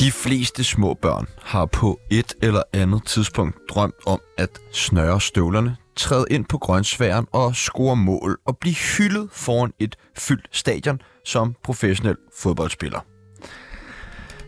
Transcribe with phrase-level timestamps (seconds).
[0.00, 5.76] De fleste små børn har på et eller andet tidspunkt drømt om at snøre støvlerne,
[5.96, 11.54] træde ind på grøntsværen og score mål og blive hyldet foran et fyldt stadion som
[11.64, 13.00] professionel fodboldspiller.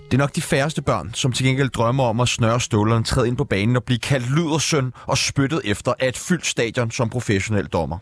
[0.04, 3.28] Det er nok de færreste børn, som til gengæld drømmer om at snøre støvlerne, træde
[3.28, 7.10] ind på banen og blive kaldt lydersøn og spyttet efter af et fyldt stadion som
[7.10, 7.98] professionel dommer.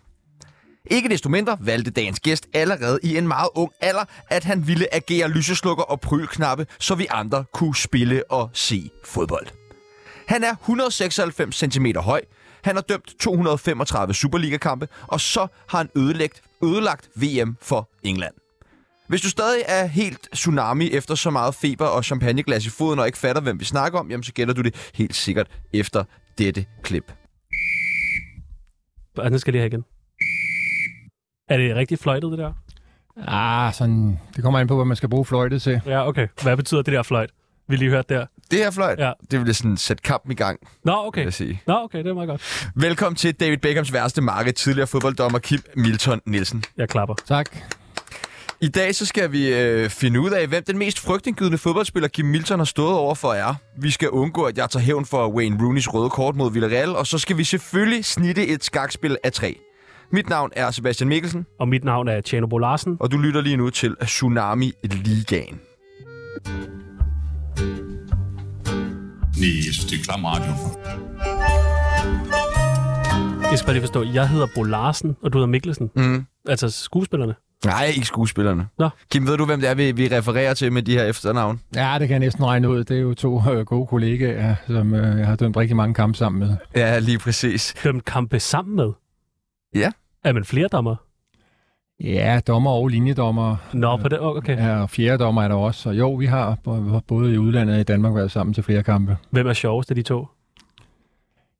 [0.90, 4.94] Ikke desto mindre valgte dagens gæst allerede i en meget ung alder, at han ville
[4.94, 9.46] agere lyseslukker og prylknappe, så vi andre kunne spille og se fodbold.
[10.26, 12.20] Han er 196 cm høj,
[12.64, 18.34] han har dømt 235 Superliga-kampe, og så har han ødelagt, ødelagt VM for England.
[19.08, 23.06] Hvis du stadig er helt tsunami efter så meget feber og champagneglas i foden og
[23.06, 26.04] ikke fatter, hvem vi snakker om, jamen så gætter du det helt sikkert efter
[26.38, 27.12] dette klip.
[29.16, 29.84] Og den skal lige have igen.
[31.48, 32.52] Er det rigtig fløjtet, det der?
[33.26, 35.80] Ah, sådan, det kommer an på, hvad man skal bruge fløjtet til.
[35.86, 36.28] Ja, okay.
[36.42, 37.30] Hvad betyder det der fløjt?
[37.68, 38.26] Vi lige hørt der.
[38.50, 39.12] Det her fløjt, Ja.
[39.30, 41.24] det ville sådan sætte kampen i gang, Nå, vil okay.
[41.24, 41.62] jeg sige.
[41.66, 42.70] Nå, okay, det er meget godt.
[42.74, 46.64] Velkommen til David Beckhams værste marked, tidligere fodbolddommer Kim Milton Nielsen.
[46.76, 47.14] Jeg klapper.
[47.26, 47.50] Tak.
[48.60, 52.24] I dag så skal vi øh, finde ud af, hvem den mest frygtindgydende fodboldspiller Kim
[52.26, 53.54] Milton har stået over for er.
[53.78, 57.06] Vi skal undgå, at jeg tager hævn for Wayne Rooneys røde kort mod Villarreal, og
[57.06, 59.58] så skal vi selvfølgelig snitte et skakspil af tre.
[60.10, 62.96] Mit navn er Sebastian Mikkelsen, Og mit navn er Tjano Bo Larsen.
[63.00, 65.60] og du lytter lige nu til Tsunami Ligaen.
[69.38, 70.52] Nej, jeg synes, det er klam radio.
[73.50, 75.90] Jeg skal bare lige forstå, jeg hedder Bo Larsen, og du hedder Mikkelsen.
[75.96, 76.26] Mm.
[76.48, 77.34] Altså skuespillerne.
[77.64, 78.66] Nej, ikke skuespillerne.
[78.78, 78.88] Nå.
[79.12, 81.60] Kim, ved du, hvem det er, vi, vi refererer til med de her efternavn?
[81.74, 82.84] Ja, det kan jeg næsten regne ud.
[82.84, 86.18] Det er jo to øh, gode kollegaer, som øh, jeg har dømt rigtig mange kampe
[86.18, 86.56] sammen med.
[86.76, 87.74] Ja, lige præcis.
[87.84, 88.92] Dømt kampe sammen med.
[89.74, 89.90] Ja.
[90.24, 90.96] Er man flere dommer?
[92.00, 93.56] Ja, dommer og linjedommer.
[93.72, 94.20] Nå, på det.
[94.20, 94.56] Okay.
[94.56, 95.80] Ja, og fjerde dommer er der også.
[95.82, 96.58] Så jo, vi har
[97.06, 99.16] både i udlandet og i Danmark været sammen til flere kampe.
[99.30, 100.26] Hvem er sjovest af de to?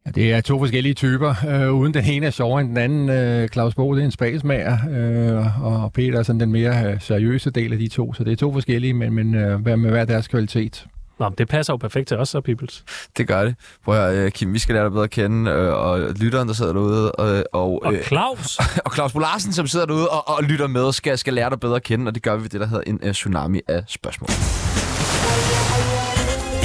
[0.07, 1.35] Ja, det er to forskellige typer.
[1.49, 3.09] Øh, uden den ene er sjovere end den anden.
[3.09, 7.01] Øh, Claus Bo, det er en spasmager, øh, og Peter er sådan den mere øh,
[7.01, 8.13] seriøse del af de to.
[8.13, 10.87] Så det er to forskellige, men, men øh, med hver deres kvalitet.
[11.19, 12.85] Nå, men det passer jo perfekt til os, så Peoples.
[13.17, 13.55] Det gør det.
[13.85, 16.49] Prøv at høre, øh, Kim, vi skal lære dig bedre at kende, øh, og lytteren,
[16.49, 18.59] der sidder derude, og, og, Og øh, Claus!
[18.85, 21.61] og Claus Bo Larsen, som sidder derude og, og lytter med, skal, skal lære dig
[21.61, 23.85] bedre at kende, og det gør vi ved det, der hedder en uh, tsunami af
[23.87, 24.29] spørgsmål.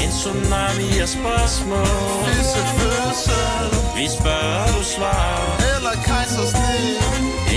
[0.03, 1.88] En tsunami af spørgsmål
[2.28, 7.00] Visse fødsel Vi spørger, du svarer eller kejsersnit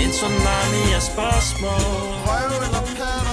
[0.01, 3.26] En tsunami af spørgsmål Røv eller patter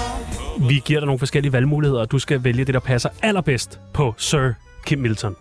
[0.68, 4.14] Vi giver dig nogle forskellige valgmuligheder, og du skal vælge det, der passer allerbedst på
[4.18, 4.52] Sir
[4.86, 5.36] Kim Milton.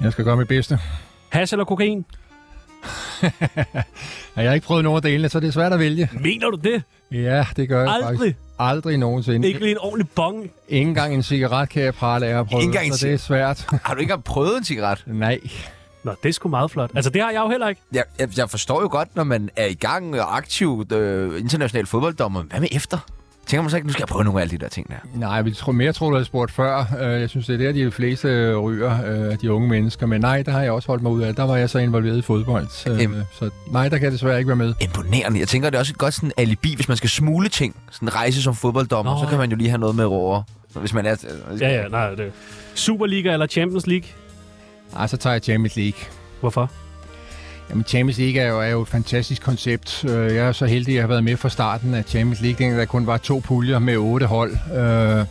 [0.00, 0.78] Jeg skal gøre mit bedste.
[1.28, 2.04] Hash eller kokain?
[4.36, 6.10] Jeg har ikke prøvet nogen af delene, så det er svært at vælge.
[6.20, 6.82] Mener du det?
[7.12, 8.18] Ja, det gør jeg Aldrig?
[8.18, 8.36] faktisk.
[8.58, 9.48] Aldrig nogensinde.
[9.48, 10.50] Ikke lige en ordentlig bong?
[10.68, 13.14] Ikke engang en cigaret kan jeg prale af at prøve, Ikke engang en så det
[13.14, 13.66] er svært.
[13.84, 15.04] Har du ikke engang prøvet en cigaret?
[15.06, 15.40] Nej.
[16.04, 16.90] Nå, det er sgu meget flot.
[16.94, 17.80] Altså, det har jeg jo heller ikke.
[17.92, 21.86] Jeg, jeg, jeg forstår jo godt, når man er i gang og aktiv øh, international
[21.86, 22.42] fodbolddommer.
[22.42, 22.98] Hvad med efter?
[23.50, 24.94] Tænker man så ikke, nu skal jeg prøve nogle af alle de der ting der?
[25.14, 26.78] Nej, vi tror mere, tror du havde spurgt før.
[27.00, 30.06] Øh, Jeg synes, det er der, de fleste ryger, øh, de unge mennesker.
[30.06, 31.34] Men nej, der har jeg også holdt mig ud af.
[31.34, 32.66] Der var jeg så involveret i fodbold.
[32.70, 33.22] Så, Jamen.
[33.32, 34.74] så nej, der kan jeg desværre ikke være med.
[34.80, 35.40] Imponerende.
[35.40, 37.76] Jeg tænker, det er også et godt sådan alibi, hvis man skal smule ting.
[37.90, 40.42] Sådan en rejse som fodbolddommer, Nå, så kan man jo lige have noget med over.
[40.74, 41.16] Hvis man er...
[41.60, 42.32] Ja, ja, nej, det
[42.74, 44.08] Superliga eller Champions League?
[44.96, 46.00] Ej, så tager jeg Champions League.
[46.40, 46.70] Hvorfor?
[47.70, 50.04] Jamen, Champions League er jo, er jo et fantastisk koncept.
[50.04, 52.58] Øh, Jeg er så heldig, at jeg har været med fra starten af Champions League,
[52.58, 54.52] dengang der kun var to puljer med otte hold.
[54.76, 55.26] Øh,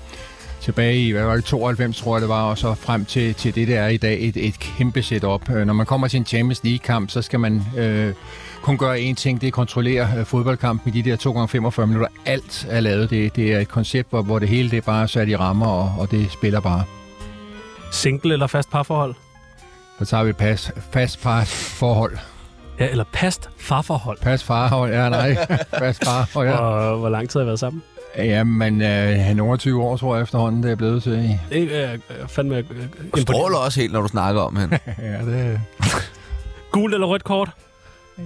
[0.62, 3.56] tilbage i, hvad var det, 92 tror jeg det var, og så frem til, til
[3.56, 5.50] det, der er i dag, et, et kæmpe setup.
[5.50, 8.14] Øh, Når man kommer til en Champions League-kamp, så skal man øh,
[8.62, 11.88] kun gøre én ting, det er kontrollere øh, fodboldkampen i de der 2 gange 45
[11.88, 12.08] minutter.
[12.26, 13.10] Alt er lavet.
[13.10, 15.68] Det, det er et koncept, hvor, hvor det hele det er bare sat i rammer,
[15.68, 16.84] og, og det spiller bare.
[17.92, 19.16] Single eller fast parforhold?
[20.00, 22.18] Så tager vi pas, fast pas forhold.
[22.80, 24.18] Ja, eller past farforhold.
[24.22, 25.36] Pas farhold, ja nej.
[25.80, 26.56] Fast farhold, ja.
[26.58, 27.84] Og hvor lang tid har I været sammen?
[28.18, 31.40] Jamen, øh, nogle 20 år, tror jeg efterhånden, det er blevet til.
[31.50, 32.64] Det er øh, fandme øh,
[33.16, 34.80] Du stråler også helt, når du snakker om hende.
[35.02, 35.62] Ja, det,
[36.72, 37.50] Gult eller rødt kort?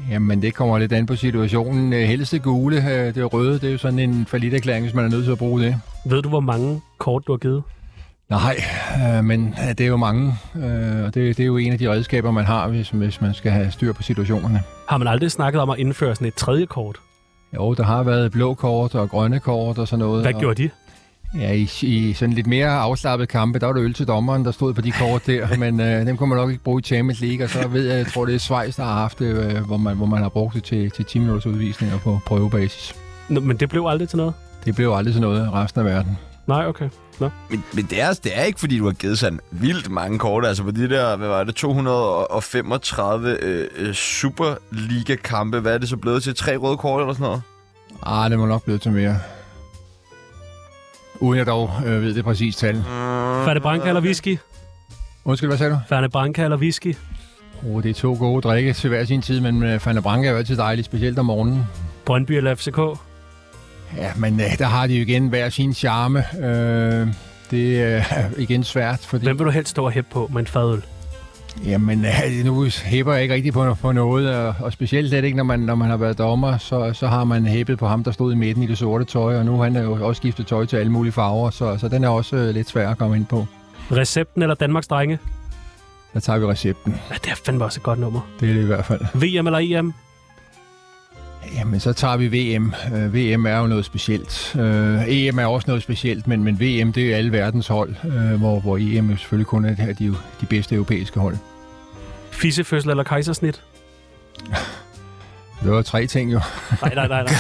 [0.09, 1.93] jamen, det kommer lidt an på situationen.
[1.93, 5.05] Øh, Helst det gule, øh, det røde, det er jo sådan en erklæring, hvis man
[5.05, 5.75] er nødt til at bruge det.
[6.05, 7.63] Ved du, hvor mange kort du har givet?
[8.29, 8.63] Nej,
[9.17, 11.79] øh, men øh, det er jo mange, øh, og det, det er jo en af
[11.79, 14.61] de redskaber, man har, hvis, hvis man skal have styr på situationerne.
[14.89, 16.97] Har man aldrig snakket om at indføre sådan et tredje kort?
[17.55, 20.21] Jo, der har været blå kort og grønne kort og sådan noget.
[20.21, 20.69] Hvad og, gjorde de?
[21.39, 24.51] Ja, i, i sådan lidt mere afslappet kampe, der var det øl til dommeren, der
[24.51, 27.21] stod på de kort der, men øh, dem kunne man nok ikke bruge i Champions
[27.21, 29.65] League, og så ved jeg, jeg tror det er Schweiz, der har haft det, øh,
[29.65, 32.95] hvor, man, hvor man har brugt det til, til 10 minutters udvisninger på prøvebasis.
[33.29, 34.33] Nå, men det blev aldrig til noget?
[34.65, 36.17] Det blev aldrig sådan noget i resten af verden.
[36.47, 36.89] Nej, okay.
[37.19, 37.29] Nå.
[37.49, 40.45] Men, men det, er, det er ikke, fordi du har givet sådan vildt mange kort.
[40.45, 45.59] Altså på de der, hvad var det, 235 øh, øh, Superliga-kampe.
[45.59, 46.35] Hvad er det så blevet til?
[46.35, 47.41] Tre røde kort eller sådan noget?
[48.05, 49.19] Ah, det må nok blive til mere.
[51.19, 52.83] Uden jeg dog øh, ved det præcis tal.
[53.45, 54.37] Færne Branca eller whisky?
[55.25, 55.79] Undskyld, hvad sagde du?
[55.89, 56.95] Færne Branca eller whisky?
[57.69, 60.31] Oh, det er to gode drikke til hver sin tid, men øh, Fanta Branca er
[60.31, 61.63] jo altid dejligt, specielt om morgenen.
[62.05, 62.79] Brøndby eller FCK?
[63.97, 66.23] Ja, men øh, der har de jo igen hver sin charme.
[66.45, 67.07] Øh,
[67.51, 68.03] det er
[68.37, 69.25] igen svært, fordi...
[69.25, 70.83] Hvem vil du helst stå og hæppe på med en fadøl?
[71.65, 75.37] Jamen, øh, nu hæpper jeg ikke rigtig på, på noget, og, og specielt slet ikke,
[75.37, 78.11] når man, når man har været dommer, så, så har man hæppet på ham, der
[78.11, 80.65] stod i midten i det sorte tøj, og nu han er jo også skiftet tøj
[80.65, 83.25] til alle mulige farver, så, så den er også øh, lidt svær at komme ind
[83.25, 83.45] på.
[83.91, 85.19] Recepten eller Danmarks drenge?
[86.13, 86.95] Der tager vi recepten.
[87.09, 88.21] Ja, det er fandme også et godt nummer.
[88.39, 89.01] Det er det i hvert fald.
[89.13, 89.93] VM eller EM?
[91.55, 92.73] Jamen, så tager vi VM.
[92.93, 94.55] Øh, VM er jo noget specielt.
[94.59, 98.39] Øh, EM er også noget specielt, men, men VM, det er alle verdens hold, øh,
[98.39, 101.37] hvor, hvor EM jo selvfølgelig kun er, de, jo de bedste europæiske hold.
[102.31, 103.63] Fissefødsel eller kejsersnit?
[105.63, 106.39] Det var tre ting jo.
[106.81, 107.33] Nej, nej, nej, nej.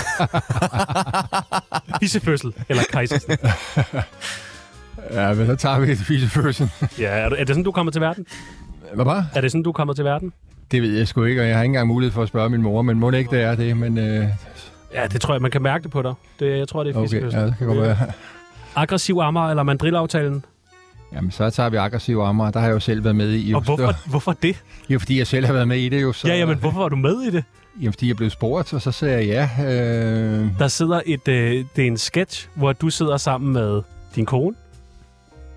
[2.01, 3.39] Fissefødsel eller kejsersnit?
[5.11, 6.71] Ja, men så tager vi et fisefødsel.
[6.99, 8.25] Ja, er, du, er det sådan, du kommer til verden?
[8.93, 9.25] Hvad var?
[9.35, 10.33] Er det sådan, du kommer til verden?
[10.73, 12.61] Det ved jeg sgu ikke, og jeg har ikke engang mulighed for at spørge min
[12.61, 14.25] mor, men må det ikke, det er det, men øh,
[14.93, 16.13] Ja, det tror jeg, man kan mærke det på dig.
[16.39, 17.39] Det, jeg tror, det er okay, fissefødsel.
[17.39, 17.97] ja, det kan godt være.
[18.75, 20.45] Aggressiv Amager eller mandrillaftalen?
[21.13, 23.51] Jamen, så tager vi aggressiv Amager, der har jeg jo selv været med i.
[23.51, 23.57] Jo.
[23.57, 24.63] Og hvorfor, hvorfor det?
[24.89, 26.13] Jo, fordi jeg selv har været med i det jo.
[26.13, 27.43] Så, Ja, jamen, hvorfor var du med i det?
[27.81, 29.73] Jamen, fordi jeg blev spurgt, og så sagde jeg ja.
[29.73, 33.81] Øh, Der sidder et, øh, det er en sketch, hvor du sidder sammen med
[34.15, 34.55] din kone,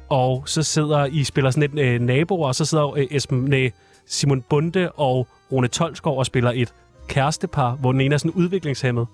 [0.09, 3.71] og så sidder I spiller sådan et øh, naboer, og så sidder øh, Esben, nej,
[4.09, 6.73] Simon Bunde og Rune Tolskov og spiller et
[7.09, 9.07] kærestepar, hvor den ene er sådan udviklingshemmet.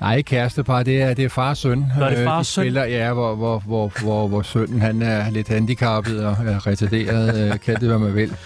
[0.00, 1.78] Nej, ikke kærestepar, det er, det er far og søn.
[1.98, 2.62] Nå, det er Øh, far og søn.
[2.62, 7.52] Spiller, ja, hvor, hvor, hvor, hvor, hvor sønnen han er lidt handicappet og er retarderet,
[7.52, 8.36] øh, kan det hvad man vil.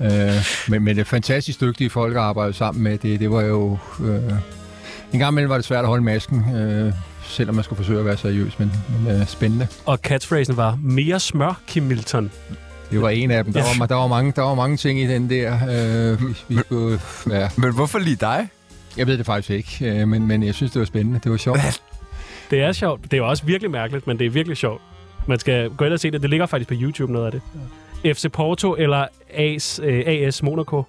[0.00, 0.32] Øh,
[0.68, 2.98] men, men det er fantastisk dygtige folk at arbejde sammen med.
[2.98, 3.78] Det, det var jo...
[4.04, 4.32] Øh,
[5.12, 6.92] en gang imellem var det svært at holde masken, øh,
[7.22, 9.66] selvom man skulle forsøge at være seriøs, men, men øh, spændende.
[9.86, 12.30] Og catchphrasen var, mere smør, Kim Milton.
[12.94, 13.52] Det var en af dem.
[13.52, 13.78] Der, Ja.
[13.78, 15.54] var, der, var, mange, der var mange ting i den der.
[15.54, 17.00] Øh, vi, vi skulle,
[17.30, 17.48] ja.
[17.56, 18.48] Men hvorfor lige dig?
[18.96, 21.20] Jeg ved det faktisk ikke, øh, men, men jeg synes, det var spændende.
[21.24, 21.82] Det var sjovt.
[22.50, 23.10] Det er sjovt.
[23.10, 24.82] Det er også virkelig mærkeligt, men det er virkelig sjovt.
[25.26, 26.22] Man skal gå ind og se det.
[26.22, 28.16] Det ligger faktisk på YouTube, noget af det.
[28.16, 30.82] FC Porto eller AS, øh, AS Monaco?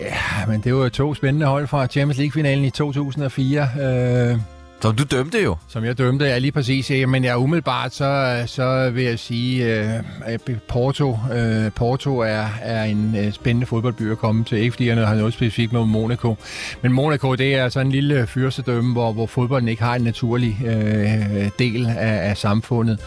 [0.00, 3.68] Ja, men det var jo to spændende hold fra Champions League-finalen i 2004.
[3.80, 4.38] Øh,
[4.82, 5.56] Så du dømte jo.
[5.68, 6.90] Som jeg dømte, ja, lige præcis.
[6.90, 9.94] Ja, men jeg umiddelbart, så, så vil jeg sige, øh,
[10.24, 14.58] at Porto, øh, Porto er, er en øh, spændende fodboldby at komme til.
[14.58, 16.36] Ikke fordi jeg har noget specifikt med Monaco.
[16.82, 20.58] Men Monaco, det er sådan en lille fyrstedømme, hvor, hvor fodbolden ikke har en naturlig
[20.66, 23.00] øh, del af, af samfundet.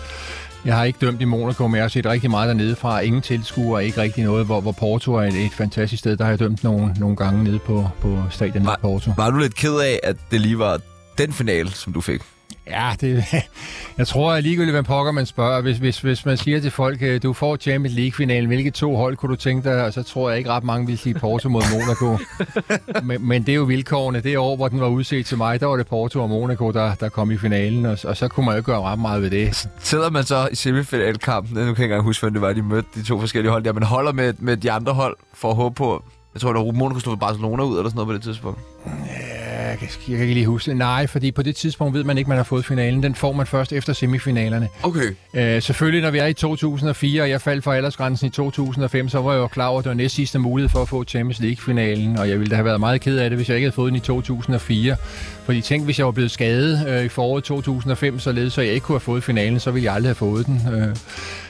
[0.65, 2.99] Jeg har ikke dømt i Monaco, men jeg har set rigtig meget dernede fra.
[2.99, 6.17] Ingen tilskuere, ikke rigtig noget, hvor, hvor Porto er et, et fantastisk sted.
[6.17, 9.11] Der har jeg dømt nogle, nogle gange nede på, på stadion i Var- Porto.
[9.17, 10.79] Var du lidt ked af, at det lige var
[11.17, 12.21] den finale, som du fik?
[12.67, 13.25] Ja, det,
[13.97, 15.61] jeg tror at ligegyldigt, pokker man spørger.
[15.61, 19.17] Hvis, hvis, hvis man siger til folk, øh, du får Champions League-finalen, hvilke to hold
[19.17, 19.85] kunne du tænke dig?
[19.85, 22.17] Og så tror jeg ikke ret mange vil sige Porto mod Monaco.
[23.07, 24.21] men, men det er jo vilkårene.
[24.21, 26.95] Det år, hvor den var udset til mig, der var det Porto og Monaco, der,
[26.95, 27.85] der kom i finalen.
[27.85, 29.67] Og, og så kunne man jo ikke gøre ret meget ved det.
[29.79, 32.61] Sidder man så i semifinalkampen, nu kan jeg ikke engang huske, hvem det var, de
[32.61, 35.55] mødte de to forskellige hold der, men holder med, med de andre hold for at
[35.55, 36.03] håbe på,
[36.33, 38.59] jeg tror, der Monaco for Barcelona ud, eller sådan noget på det tidspunkt.
[38.85, 39.32] Ja,
[39.69, 40.77] Jeg kan, jeg kan ikke lige huske det.
[40.77, 43.03] Nej, fordi på det tidspunkt ved man ikke, man har fået finalen.
[43.03, 44.69] Den får man først efter semifinalerne.
[44.83, 45.15] Okay.
[45.33, 49.21] Øh, selvfølgelig, når vi er i 2004, og jeg faldt for aldersgrænsen i 2005, så
[49.21, 51.39] var jeg jo klar over, at det var næst sidste mulighed for at få Champions
[51.39, 53.75] League-finalen, og jeg ville da have været meget ked af det, hvis jeg ikke havde
[53.75, 54.95] fået den i 2004.
[55.45, 58.85] Fordi tænk, hvis jeg var blevet skadet øh, i foråret 2005, således så jeg ikke
[58.85, 60.61] kunne have fået finalen, så ville jeg aldrig have fået den.
[60.73, 60.95] Øh,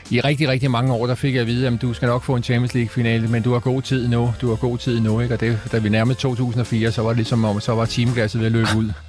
[0.09, 2.35] I rigtig, rigtig mange år, der fik jeg at vide, at du skal nok få
[2.35, 5.33] en Champions League-finale, men du har god tid nu, du har god tid nu, ikke?
[5.33, 8.45] Og det, da vi nærmede 2004, så var det ligesom om, så var teamglasset ved
[8.45, 8.91] at løbe ud.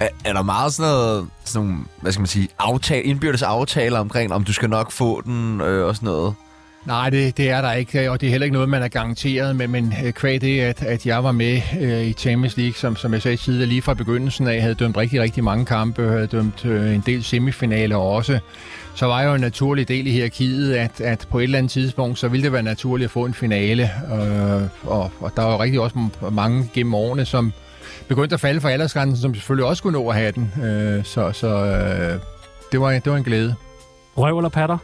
[0.00, 3.98] Er, er der meget sådan noget, sådan nogle, hvad skal man sige, aftale, indbyrdes aftaler
[3.98, 6.34] omkring, om du skal nok få den øh, og sådan noget?
[6.86, 9.56] Nej, det, det er der ikke, og det er heller ikke noget, man er garanteret,
[9.56, 12.96] men, øh, men kvæg det, at, at jeg var med øh, i Champions League, som,
[12.96, 16.26] som jeg sagde tidligere, lige fra begyndelsen af, havde dømt rigtig, rigtig mange kampe, havde
[16.26, 18.38] dømt øh, en del semifinaler også,
[18.94, 21.72] så var jeg jo en naturlig del i hierarkiet, at, at på et eller andet
[21.72, 25.52] tidspunkt, så ville det være naturligt at få en finale, øh, og, og der var
[25.52, 25.98] jo rigtig også
[26.32, 27.52] mange gennem årene, som
[28.08, 31.32] begyndte at falde for aldersgrænsen, som selvfølgelig også kunne nå at have den, øh, så...
[31.32, 32.20] så øh,
[32.72, 33.54] det var, det var en glæde.
[34.16, 34.78] Røv eller patter?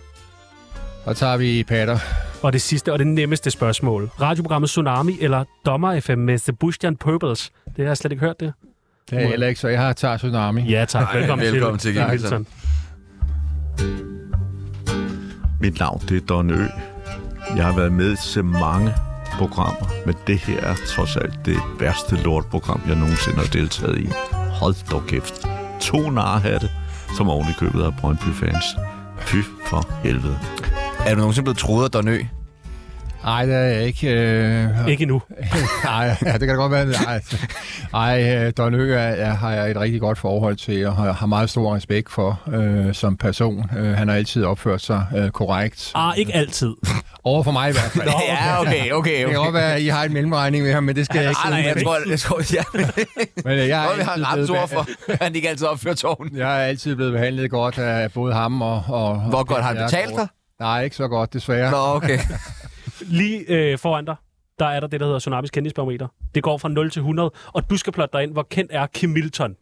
[1.07, 1.99] Og tager vi patter.
[2.43, 4.11] Og det sidste og det nemmeste spørgsmål.
[4.21, 7.53] Radioprogrammet Tsunami eller Dommer FM med Sebastian Purples?
[7.67, 8.53] Det har jeg slet ikke hørt det.
[9.11, 10.63] Det er heller ikke, så jeg har tager tsunami.
[10.63, 11.15] Ja, tak.
[11.15, 12.47] Velkommen, velkommen til, Kim Hilton.
[15.61, 16.67] Mit navn det er Don Ø.
[17.57, 18.95] Jeg har været med til mange
[19.39, 24.09] programmer, men det her er trods alt det værste lortprogram, jeg nogensinde har deltaget i.
[24.33, 25.47] Hold dog kæft.
[25.81, 26.71] To narhatte,
[27.17, 28.65] som oven i købet af Brøndby-fans.
[29.21, 30.39] Fy for helvede.
[31.07, 32.19] Er du nogensinde blevet troet af Donø?
[33.25, 34.09] Nej, det er jeg ikke.
[34.11, 35.23] Øh, Ikke endnu.
[35.85, 36.87] Nej, ja, det kan da godt være.
[36.87, 37.21] Nej,
[37.95, 41.13] Ej, øh, Don Ø er, er, har jeg et rigtig godt forhold til, og har,
[41.13, 43.71] har meget stor respekt for øh, som person.
[43.79, 45.93] Øh, han har altid opført sig øh, korrekt.
[45.95, 46.75] Ah, ikke altid.
[47.25, 48.05] Over for mig i hvert fald.
[48.07, 49.21] Nå, Ja, okay, okay.
[49.21, 51.29] Det kan godt være, at I har en mellemregning med ham, men det skal jeg
[51.31, 52.65] ikke Nej, nej, jeg tror, jeg tror, jeg,
[53.45, 54.87] Men øh, jeg, er jeg, har altid ret blevet ord for,
[55.25, 56.37] han ikke altid opfører tårnen.
[56.37, 58.85] jeg er altid blevet behandlet godt af både ham og...
[58.89, 60.21] og Hvor og godt har han betalt godt.
[60.21, 60.29] dig?
[60.63, 61.71] Nej, ikke så godt, desværre.
[61.71, 62.19] Nå, okay.
[63.21, 64.17] Lige øh, foran dig,
[64.59, 66.09] der er der det, der hedder Tsunamis kendisbarometer.
[66.35, 68.87] Det går fra 0 til 100, og du skal plotte dig ind, hvor kendt er
[68.87, 69.57] Kim Milton.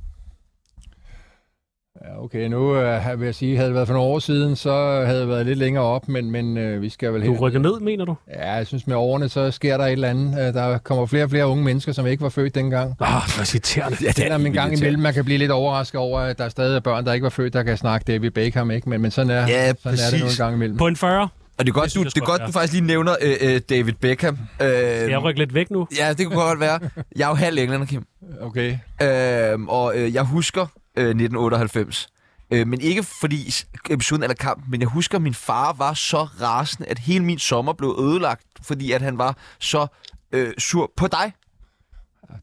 [1.97, 5.02] Ja, okay, nu øh, vil jeg sige, havde det været for nogle år siden, så
[5.06, 7.80] havde det været lidt længere op, men, men øh, vi skal vel Du rykker ned,
[7.80, 8.14] mener du?
[8.35, 10.49] Ja, jeg synes med årene, så sker der et eller andet.
[10.49, 12.94] Øh, Der kommer flere og flere unge mennesker, som ikke var født dengang.
[13.00, 13.97] Ah, det er irriterende.
[14.02, 16.76] Ja, det Selvom en gang imellem, man kan blive lidt overrasket over, at der stadig
[16.76, 18.88] er børn, der ikke var født, der kan snakke David Beckham, ikke?
[18.88, 20.38] Men, men sådan, er, Ja, sådan er det nu en præcis.
[20.38, 20.76] gang imellem.
[20.76, 21.23] På en 40.
[21.59, 23.61] Og det er godt, Det du, det er godt, du faktisk lige nævner øh, øh,
[23.70, 24.35] David Beckham.
[24.35, 25.87] Øh, Skal jeg rykke lidt væk nu?
[25.99, 26.80] Ja, det kunne godt være.
[27.16, 28.04] Jeg er jo halv englænder, Kim.
[28.40, 28.76] Okay.
[29.02, 30.66] Øh, og øh, jeg husker
[30.97, 32.09] øh, 1998.
[32.50, 33.52] Øh, men ikke fordi
[33.90, 37.38] episoden eller kampen, men jeg husker, at min far var så rasende, at hele min
[37.38, 39.87] sommer blev ødelagt, fordi at han var så
[40.32, 41.32] øh, sur på dig.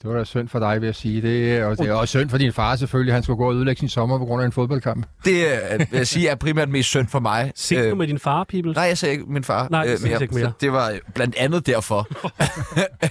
[0.02, 1.22] Det var da synd for dig, vil jeg sige.
[1.22, 3.14] Det, og det er også synd for din far selvfølgelig.
[3.14, 5.06] Han skulle gå og ødelægge sin sommer på grund af en fodboldkamp.
[5.26, 7.52] Det øh, vil jeg sige er primært mest synd for mig.
[7.56, 8.72] Ses Øh, du med din far, People?
[8.74, 10.46] Nej, jeg sagde ikke min far Nej, det ses ikke mere.
[10.46, 12.08] Så det var øh, blandt andet derfor.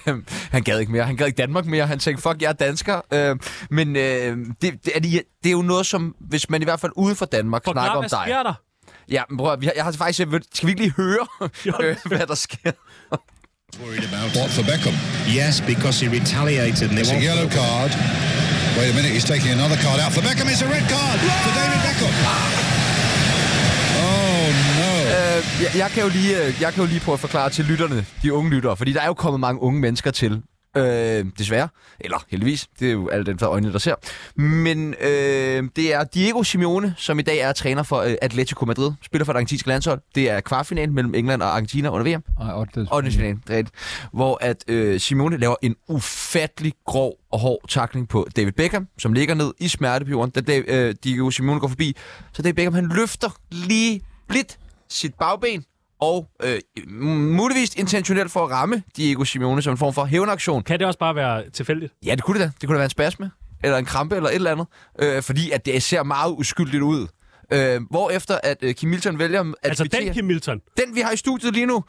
[0.55, 1.03] han gad ikke mere.
[1.03, 1.87] Han gad ikke Danmark mere.
[1.87, 3.01] Han tænkte, fuck, jeg er dansker.
[3.13, 3.35] Øh,
[3.69, 6.91] men øh, det, det, er, det er jo noget, som hvis man i hvert fald
[6.95, 8.19] uden for Danmark snakker Forklar, om hvad dig.
[8.25, 8.53] sker der?
[9.11, 10.27] Ja, men prøv, har, jeg har faktisk...
[10.53, 11.27] Skal vi ikke lige høre,
[11.83, 12.71] øh, hvad der sker?
[13.75, 14.95] Worried about What for Beckham?
[15.27, 16.89] Yes, because he retaliated.
[16.89, 17.91] And they It's a yellow card.
[18.79, 20.47] Wait a minute, he's taking another card out for Beckham.
[20.47, 22.11] It's a red card for David Beckham.
[24.01, 24.47] Oh
[24.79, 24.91] no.
[25.15, 27.65] Øh, jeg, jeg, kan jo lige, øh, jeg kan jo lige prøve at forklare til
[27.65, 30.41] lytterne, de unge lyttere, fordi der er jo kommet mange unge mennesker til.
[30.77, 31.67] Øh, desværre.
[31.99, 32.67] Eller heldigvis.
[32.79, 33.95] Det er jo alle dem, der øjnene, der ser.
[34.41, 38.91] Men øh, det er Diego Simeone, som i dag er træner for øh, Atletico Madrid.
[39.01, 40.01] Spiller for det argentinske landshold.
[40.15, 42.23] Det er kvartfinalen mellem England og Argentina under VM.
[42.37, 43.75] Og det, Og det er rigtigt.
[44.13, 49.13] Hvor at øh, Simone laver en ufattelig grov og hård takling på David Beckham, som
[49.13, 51.95] ligger ned i smertepiveren, da Dave, øh, Diego Simone går forbi.
[52.33, 54.57] Så David Beckham, han løfter lige blidt
[54.89, 55.63] sit bagben,
[55.99, 56.59] og øh,
[57.11, 60.63] muligvis intentionelt for at ramme Diego Simeone som en form for hævnaktion.
[60.63, 61.93] Kan det også bare være tilfældigt?
[62.05, 62.51] Ja, det kunne det da.
[62.61, 63.31] Det kunne da være en spasme,
[63.63, 64.67] eller en krampe, eller et eller andet.
[64.99, 67.07] Øh, fordi at det ser meget uskyldigt ud.
[67.53, 70.61] Øh, hvorefter at øh, Kim Milton vælger at Altså kvittere- den Kim Milton.
[70.77, 71.83] den, vi har i studiet lige nu,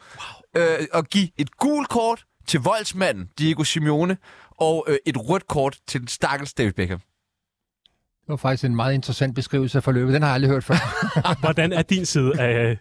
[0.55, 0.63] wow.
[0.63, 4.17] øh, at give et gult kort til voldsmanden Diego Simeone,
[4.61, 6.99] og øh, et rødt kort til den stakkels David Beckham.
[6.99, 10.13] det var faktisk en meget interessant beskrivelse af forløbet.
[10.13, 10.75] Den har jeg aldrig hørt før.
[11.39, 12.77] Hvordan er din side af...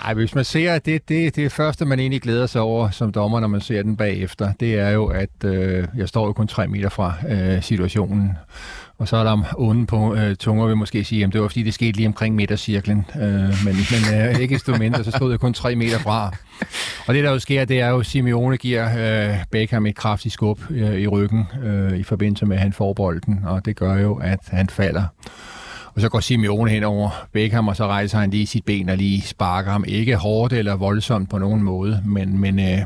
[0.00, 3.12] Ej, hvis man ser, at det, det, det første, man egentlig glæder sig over som
[3.12, 6.46] dommer, når man ser den bagefter, det er jo, at øh, jeg står jo kun
[6.46, 8.30] tre meter fra øh, situationen.
[8.98, 11.62] Og så er der onde på øh, tunger, vil måske sige, at det var fordi,
[11.62, 13.06] det skete lige omkring midtercirklen.
[13.16, 13.22] Øh,
[13.64, 16.36] men men øh, ikke desto mindre, så stod jeg kun tre meter fra.
[17.06, 20.34] Og det, der jo sker, det er jo, at Simeone giver øh, Beckham et kraftigt
[20.34, 23.40] skub øh, i ryggen øh, i forbindelse med, at han får bolden.
[23.44, 25.04] Og det gør jo, at han falder.
[25.94, 28.96] Og så går Simeone hen over Beckham, og så rejser han lige sit ben og
[28.96, 29.84] lige sparker ham.
[29.88, 32.78] Ikke hårdt eller voldsomt på nogen måde, men, men øh,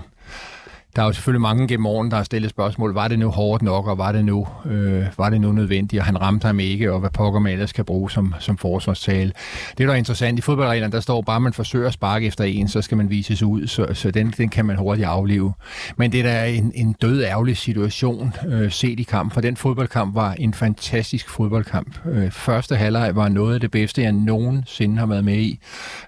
[0.96, 2.94] der er jo selvfølgelig mange gennem årene, der har stillet spørgsmål.
[2.94, 6.00] Var det nu hårdt nok, og var det nu, øh, var det nu nødvendigt?
[6.00, 9.32] Og han ramte ham ikke, og hvad pokker man ellers kan bruge som, som forsvarstale.
[9.78, 12.44] Det, der er interessant i fodboldreglerne, der står bare, at man forsøger at sparke efter
[12.44, 15.52] en, så skal man vises ud, så, så den, den kan man hurtigt aflive.
[15.96, 19.56] Men det der er en, en død ærgerlig situation øh, set i kamp, for den
[19.56, 22.06] fodboldkamp var en fantastisk fodboldkamp.
[22.06, 25.58] Øh, første halvleg var noget af det bedste, jeg nogensinde har været med i.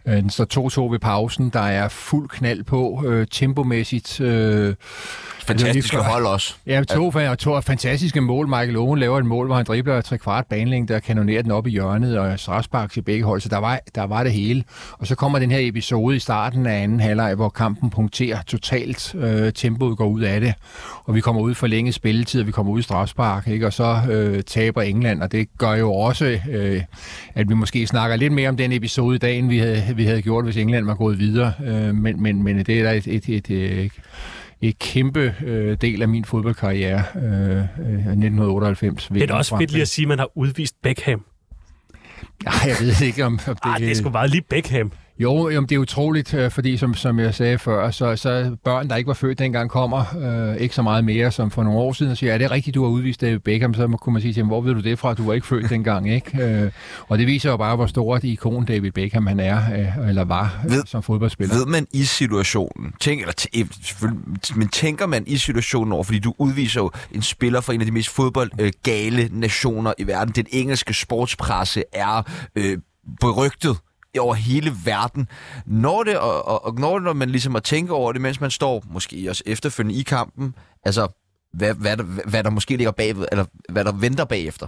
[0.06, 4.20] Øh, den står 2-2 ved pausen, der er fuld knald på, øh, tempomæssigt.
[4.20, 4.74] Øh,
[5.48, 6.10] Fantastiske lige før.
[6.10, 6.54] hold også.
[6.66, 7.34] Ja, to, ja.
[7.34, 8.48] to fantastiske mål.
[8.48, 11.66] Michael Owen laver et mål, hvor han dribler tre kvart banelængde og kanonerer den op
[11.66, 14.64] i hjørnet, og strafspark til begge hold, så der var, der var det hele.
[14.92, 19.14] Og så kommer den her episode i starten af anden halvleg, hvor kampen punkterer totalt.
[19.14, 20.54] Øh, tempoet går ud af det,
[21.04, 23.66] og vi kommer ud for længe spilletid, og vi kommer ud i strafspark, ikke?
[23.66, 26.82] og så øh, taber England, og det gør jo også, øh,
[27.34, 30.04] at vi måske snakker lidt mere om den episode i dag, end vi havde, vi
[30.04, 31.52] havde gjort, hvis England var gået videre.
[31.66, 33.92] Øh, men, men, men det er da et, et, et, et
[34.60, 39.08] et kæmpe øh, del af min fodboldkarriere øh, øh, 1998.
[39.12, 41.24] Det er da også fedt lige at sige, at man har udvist Beckham.
[42.44, 43.64] Nej, jeg ved ikke, om, om det...
[43.64, 44.92] Ej, det er sgu bare lige Beckham.
[45.20, 48.88] Jo, jo, det er utroligt, øh, fordi som, som jeg sagde før, så, så børn,
[48.88, 50.04] der ikke var født dengang, kommer
[50.52, 52.74] øh, ikke så meget mere som for nogle år siden og siger, er det rigtigt,
[52.74, 53.74] du har udvist David Beckham?
[53.74, 55.14] Så kunne man sige til ham, hvor ved du det fra?
[55.14, 56.42] Du var ikke født dengang, ikke?
[56.44, 56.70] Øh,
[57.08, 59.56] og det viser jo bare, hvor stor et ikon David Beckham han er,
[60.00, 61.54] øh, eller var øh, Ved- som fodboldspiller.
[61.54, 66.34] Ved man i situationen, tænk, eller t- men tænker man i situationen over, fordi du
[66.38, 70.34] udviser jo en spiller fra en af de mest fodboldgale nationer i verden.
[70.34, 72.22] Den engelske sportspresse er
[72.56, 72.78] øh,
[73.20, 73.76] berygtet
[74.20, 75.28] over hele verden.
[75.66, 78.40] Når det, og, og, og når, det, når man ligesom at tænke over det, mens
[78.40, 81.08] man står måske også efterfølgende i kampen, altså
[81.52, 84.66] hvad, hvad, der, hvad der måske ligger bagved, eller hvad der venter bagefter.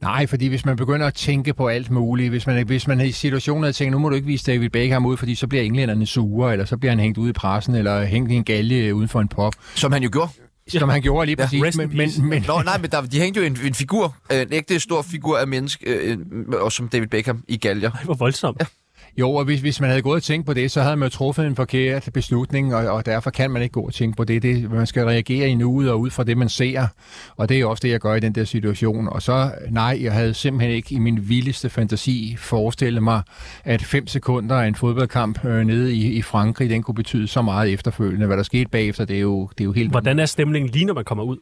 [0.00, 3.04] Nej, fordi hvis man begynder at tænke på alt muligt, hvis man, hvis man er
[3.04, 5.62] i situationen og tænker, nu må du ikke vise David Beckham ud, fordi så bliver
[5.64, 8.94] englænderne sure, eller så bliver han hængt ud i pressen, eller hængt i en galge
[8.94, 10.30] uden for en pop, Som han jo gjorde.
[10.68, 11.62] Som han gjorde lige Ja, præcis.
[11.64, 14.16] rest in men, men, men, Nå, nej, men der, de hængte jo en, en figur,
[14.30, 16.18] en ægte stor figur af menneske, øh,
[16.52, 17.90] og som David Beckham i galger.
[17.90, 18.56] Det var voldsomt.
[18.60, 18.66] Ja.
[19.18, 21.10] Jo, og hvis, hvis man havde gået og tænkt på det, så havde man jo
[21.10, 24.42] truffet en forkert beslutning, og, og derfor kan man ikke gå og tænke på det.
[24.42, 24.70] det.
[24.70, 26.86] Man skal reagere i nuet og ud fra det, man ser,
[27.36, 29.08] og det er også det, jeg gør i den der situation.
[29.08, 33.22] Og så, nej, jeg havde simpelthen ikke i min vildeste fantasi forestillet mig,
[33.64, 37.42] at fem sekunder af en fodboldkamp øh, nede i, i Frankrig, den kunne betyde så
[37.42, 38.26] meget efterfølgende.
[38.26, 39.90] Hvad der skete bagefter, det er jo, det er jo helt...
[39.90, 41.38] Hvordan er stemningen lige, når man kommer ud?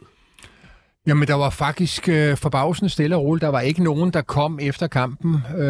[1.06, 3.42] Jamen, der var faktisk øh, forbavsende stille og roligt.
[3.42, 5.36] Der var ikke nogen, der kom efter kampen.
[5.58, 5.64] Øh,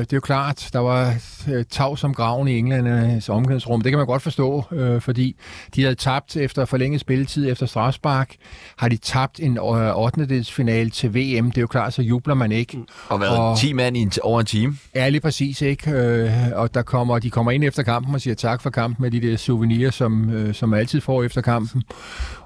[0.00, 1.14] det er jo klart, der var
[1.52, 3.80] øh, tag som graven i Englands omklædningsrum.
[3.80, 5.36] Det kan man godt forstå, øh, fordi
[5.74, 8.34] de havde tabt efter forlænget spilletid efter strafspark.
[8.76, 10.44] Har de tabt en øh, 8.
[10.44, 12.78] final til VM, det er jo klart, så jubler man ikke.
[13.08, 14.76] Og været Og- 10 mand i en, over en time.
[14.94, 15.90] Ja, lige præcis, ikke?
[15.90, 19.10] Øh, og der kommer, de kommer ind efter kampen og siger tak for kampen med
[19.10, 21.82] de der souvenirer, som, øh, som man altid får efter kampen.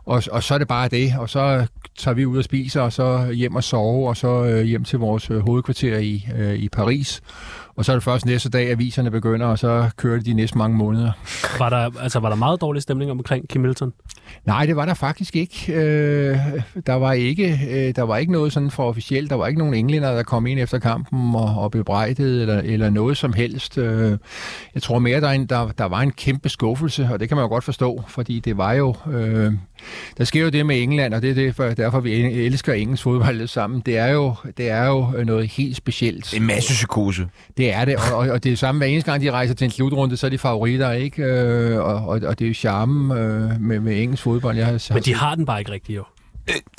[0.04, 1.66] Og, og så er det bare det, og så
[1.98, 4.98] tager vi ud og spiser, og så hjem og sove, og så øh, hjem til
[4.98, 7.22] vores øh, hovedkvarter i, øh, i Paris.
[7.76, 10.32] Og så er det først næste dag, at aviserne begynder, og så kører det de
[10.34, 11.12] næste mange måneder.
[11.58, 13.92] Var der, altså, var der meget dårlig stemning omkring Kim Milton?
[14.44, 15.72] Nej, det var der faktisk ikke.
[15.72, 16.36] Øh,
[16.86, 19.30] der, var ikke øh, der var ikke noget sådan for officielt.
[19.30, 22.90] Der var ikke nogen englænder, der kom ind efter kampen og, og bebrejdede eller, eller
[22.90, 23.78] noget som helst.
[23.78, 24.18] Øh,
[24.74, 27.36] jeg tror mere, der, er en, der, der var en kæmpe skuffelse, og det kan
[27.36, 28.94] man jo godt forstå, fordi det var jo...
[29.12, 29.52] Øh,
[30.18, 32.12] der sker jo det med England, og det er det, for, derfor, vi
[32.46, 33.82] elsker engelsk fodbold sammen.
[33.86, 36.34] Det er jo, det er jo noget helt specielt.
[36.34, 37.26] En masse psykose.
[37.56, 39.64] Det er det, og, og, og det er samme hver eneste gang, de rejser til
[39.64, 41.22] en slutrunde, så er de favoritter, ikke?
[41.22, 44.56] Øh, og, og, og det er jo charmen øh, med, med engelsk fodbold.
[44.56, 46.04] Jeg har, Men de har den bare ikke rigtigt, jo.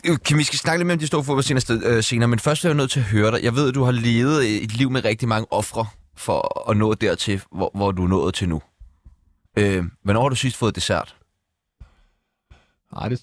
[0.05, 2.39] Øh, Kim, vi skal snakke lidt mere om de store fodboldscener sted- øh, senere, men
[2.39, 3.43] først er jeg nødt til at høre dig.
[3.43, 5.85] Jeg ved, at du har levet et liv med rigtig mange ofre
[6.17, 8.61] for at nå dertil, hvor, hvor du er nået til nu.
[9.57, 11.15] Øh, hvornår har du sidst fået dessert?
[12.95, 13.19] Nej, det,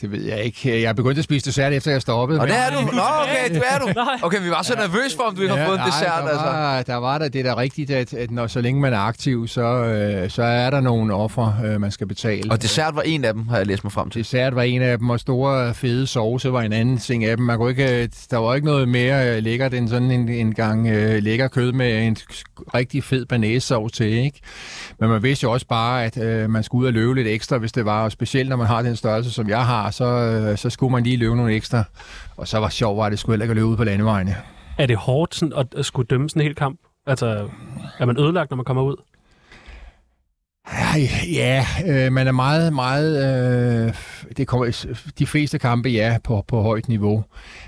[0.00, 0.82] det ved jeg ikke.
[0.82, 2.40] Jeg er begyndt at spise dessert, efter jeg stoppede.
[2.40, 2.80] Og det er du?
[2.80, 3.88] Nå, okay, det er du.
[4.22, 6.28] Okay, vi var så nervøse for, om du ikke har fået en nej, dessert, der
[6.28, 6.46] altså.
[6.46, 8.98] var, der var der, det er da rigtigt, at, at når, så længe man er
[8.98, 12.50] aktiv, så, øh, så er der nogle offer, øh, man skal betale.
[12.52, 14.22] Og dessert var en af dem, har jeg læst mig frem til.
[14.22, 17.46] Dessert var en af dem, og store fede sovse var en anden ting af dem.
[17.46, 20.54] Man kunne ikke, øh, der var ikke noget mere øh, lækkert end sådan en, en
[20.54, 22.16] gang øh, lækker kød med en
[22.74, 24.40] rigtig fed banæssovs til, ikke?
[25.00, 27.58] Men man vidste jo også bare, at øh, man skulle ud og løbe lidt ekstra,
[27.58, 30.58] hvis det var, og specielt når man har den størrelse, som jeg har, så, øh,
[30.58, 31.84] så skulle man lige løbe nogle ekstra.
[32.36, 34.36] Og så var sjovt, var det skulle heller ikke at løbe ud på landevejene.
[34.78, 36.80] Er det hårdt sådan, at, at skulle dømme sådan en hel kamp?
[37.06, 37.48] Altså,
[37.98, 38.96] er man ødelagt, når man kommer ud?
[40.66, 40.85] Ej,
[41.32, 43.86] Ja, øh, man er meget, meget...
[43.86, 43.94] Øh,
[44.36, 44.86] det kommer,
[45.18, 47.24] de fleste kampe, ja, på, på højt niveau.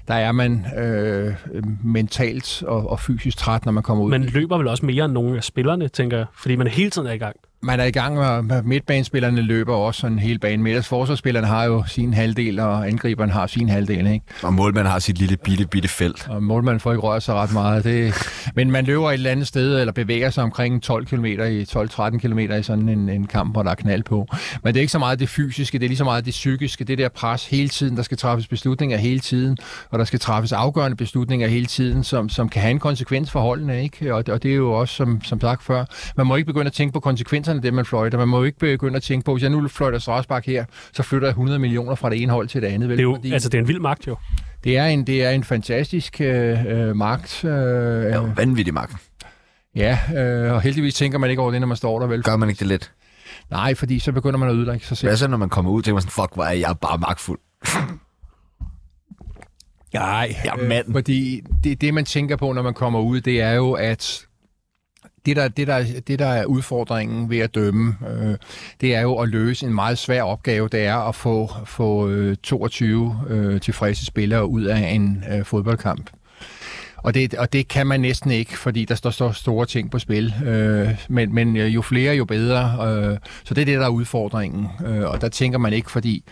[0.09, 1.35] Der er man øh,
[1.85, 4.11] mentalt og, og fysisk træt, når man kommer ud.
[4.11, 7.09] Man løber vel også mere end nogle af spillerne, tænker jeg, fordi man hele tiden
[7.09, 7.37] er i gang.
[7.63, 10.63] Man er i gang, og midtbanespillerne løber også sådan hele banen.
[10.63, 14.25] Midt forsvarsspillerne har jo sin halvdel, og angriberen har sin halvdel, ikke?
[14.43, 16.29] Og målmanden har sit lille bitte, bitte felt.
[16.29, 17.85] Og målmanden får ikke rørt sig ret meget.
[17.85, 18.15] Det,
[18.55, 22.19] men man løber et eller andet sted, eller bevæger sig omkring 12 km i 12-13
[22.19, 24.27] km i sådan en, en kamp, hvor der er knald på.
[24.65, 26.85] Men det er ikke så meget det fysiske, det er lige så meget det psykiske,
[26.85, 27.97] det der pres hele tiden.
[27.97, 29.57] Der skal træffes beslutninger hele tiden,
[29.91, 33.41] og der skal træffes afgørende beslutninger hele tiden, som, som kan have en konsekvens for
[33.41, 33.83] holdene.
[33.83, 34.15] Ikke?
[34.15, 35.85] Og, og det er jo også, som, som sagt før,
[36.17, 38.19] man må ikke begynde at tænke på konsekvenser konsekvenserne af det, man fløjter.
[38.19, 41.29] Man må ikke begynde at tænke på, hvis jeg nu fløjter Strasbak her, så flytter
[41.29, 42.89] jeg 100 millioner fra det ene hold til det andet.
[42.89, 42.97] Vel?
[42.99, 44.17] Det er jo, Fordi altså, det er en vild magt jo.
[44.65, 47.45] det, er en, det er en fantastisk øh, øh, magt.
[47.45, 48.97] Øh, er jo vanvittig magt.
[49.77, 52.23] ja, øh, og heldigvis tænker man ikke over det, når man står der, vel?
[52.23, 52.93] Gør man ikke det lidt?
[53.51, 55.09] Nej, fordi så begynder man at ødelægge sig selv.
[55.09, 57.39] Hvad så, når man kommer ud, tænker man sådan, fuck, hvor er jeg bare magtfuld.
[59.95, 60.89] Nej, er mand.
[60.89, 64.27] Øh, fordi det, det, man tænker på, når man kommer ud, det er jo, at
[65.27, 68.37] det der, det, der, det, der er udfordringen ved at dømme, øh,
[68.81, 70.69] det er jo at løse en meget svær opgave.
[70.69, 76.11] Det er at få, få øh, 22 øh, tilfredse spillere ud af en øh, fodboldkamp.
[77.09, 79.99] Og det, og det kan man næsten ikke, fordi der står så store ting på
[79.99, 80.35] spil.
[80.45, 82.89] Øh, men, men øh, jo flere, jo bedre.
[82.89, 84.67] Øh, så det er det, der er udfordringen.
[84.87, 86.25] Øh, og der tænker man ikke, fordi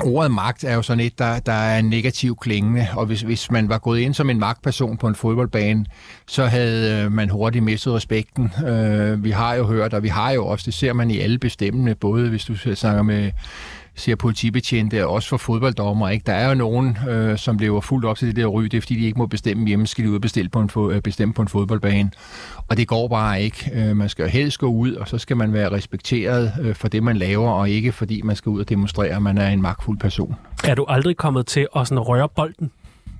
[0.00, 3.68] ordet magt er jo sådan et, der, der er negativ klingende, og hvis, hvis man
[3.68, 5.86] var gået ind som en magtperson på en fodboldbane,
[6.26, 8.52] så havde øh, man hurtigt mistet respekten.
[8.66, 11.38] Øh, vi har jo hørt, og vi har jo også, det ser man i alle
[11.38, 13.30] bestemmende, både hvis du snakker med
[13.94, 16.08] siger politibetjente, og også for fodbolddommer.
[16.08, 16.22] Ikke?
[16.26, 18.80] Der er jo nogen, øh, som lever fuldt op til det der ry, det er
[18.80, 21.02] fordi, de ikke må bestemme hjemme, skal de ud og bestille på en, fo- øh,
[21.02, 22.10] bestemme på en fodboldbane.
[22.68, 23.70] Og det går bare ikke.
[23.74, 26.88] Øh, man skal jo helst gå ud, og så skal man være respekteret øh, for
[26.88, 29.62] det, man laver, og ikke fordi man skal ud og demonstrere, at man er en
[29.62, 30.34] magtfuld person.
[30.64, 32.70] Er du aldrig kommet til at sådan røre bolden?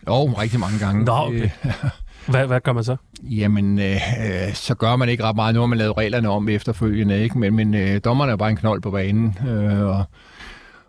[0.09, 1.05] Jo, rigtig mange gange.
[1.05, 1.49] Nå, okay.
[1.65, 1.75] Øh,
[2.27, 2.97] Hvad, hvad gør man så?
[3.23, 5.55] Jamen, øh, øh, så gør man ikke ret meget.
[5.55, 7.39] Nu har man lavet reglerne om efterfølgende, ikke?
[7.39, 9.39] Men, men øh, dommerne er bare en knold på banen.
[9.49, 10.05] Øh, og,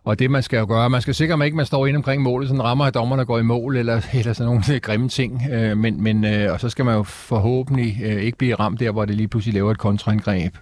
[0.06, 1.98] og det, man skal jo gøre, man skal sikre, at man ikke man står inde
[1.98, 5.10] omkring målet, sådan rammer, at dommerne går i mål, eller, eller sådan nogle øh, grimme
[5.10, 5.42] ting.
[5.52, 8.92] Øh, men, men, øh, og så skal man jo forhåbentlig øh, ikke blive ramt der,
[8.92, 10.58] hvor det lige pludselig laver et kontraangreb.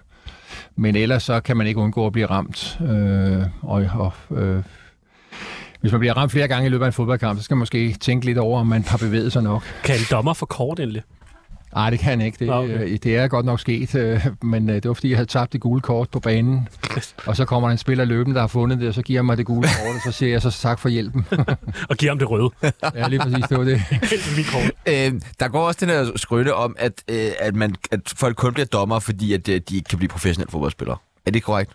[0.76, 2.78] Men ellers så kan man ikke undgå at blive ramt.
[2.80, 4.62] Øh, og, og øh,
[5.80, 7.92] hvis man bliver ramt flere gange i løbet af en fodboldkamp, så skal man måske
[8.00, 9.62] tænke lidt over, om man har bevæget sig nok.
[9.84, 11.02] Kan en dommer for kort endelig?
[11.74, 12.38] Nej, det kan han ikke.
[12.38, 12.74] Det, okay.
[12.74, 12.98] okay.
[13.02, 15.60] det er godt nok sket, øh, men øh, det var fordi, jeg havde tabt det
[15.60, 16.68] gule kort på banen.
[17.26, 19.26] Og så kommer der en spiller løbende, der har fundet det, og så giver han
[19.26, 21.26] mig det gule kort, og så siger jeg så tak for hjælpen.
[21.90, 22.50] Og giver ham det røde.
[22.94, 23.82] ja, lige præcis, det var det.
[24.86, 28.52] Øh, der går også den her skrøne om, at, øh, at, man, at folk kun
[28.52, 30.96] bliver dommer, fordi at, øh, de ikke kan blive professionelle fodboldspillere.
[31.26, 31.72] Er det korrekt?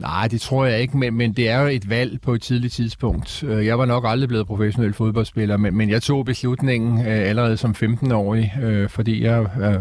[0.00, 2.72] Nej, det tror jeg ikke, men, men det er jo et valg på et tidligt
[2.72, 3.44] tidspunkt.
[3.46, 7.56] Øh, jeg var nok aldrig blevet professionel fodboldspiller, men, men jeg tog beslutningen øh, allerede
[7.56, 9.74] som 15-årig, øh, fordi jeg øh,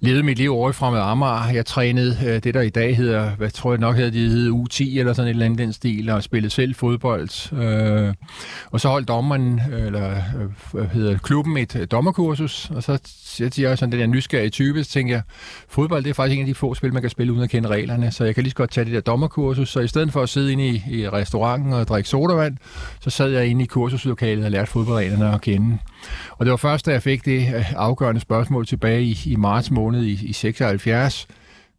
[0.00, 1.52] levede mit liv over i med Amager.
[1.54, 4.52] Jeg trænede øh, det, der i dag hedder, hvad tror jeg nok hedder, det hedder
[4.52, 7.52] U10 eller sådan et eller andet den stil, og spillede selv fodbold.
[7.62, 8.14] Øh,
[8.70, 13.68] og så holdt dommeren, eller øh, hvad hedder klubben et øh, dommerkursus, og så siger
[13.68, 15.22] jeg sådan den der nysgerrige type, så tænker jeg,
[15.68, 17.68] fodbold det er faktisk en af de få spil, man kan spille uden at kende
[17.68, 20.22] reglerne, så jeg kan lige så godt tage det der dommerkursus, så i stedet for
[20.22, 22.56] at sidde inde i, i restauranten og drikke sodavand,
[23.00, 25.78] så sad jeg inde i kursuslokalet og lærte fodboldreglerne at kende.
[26.30, 29.70] Og det var først, da jeg fik det øh, afgørende spørgsmål tilbage i, i marts
[29.70, 31.26] måned i, i 76,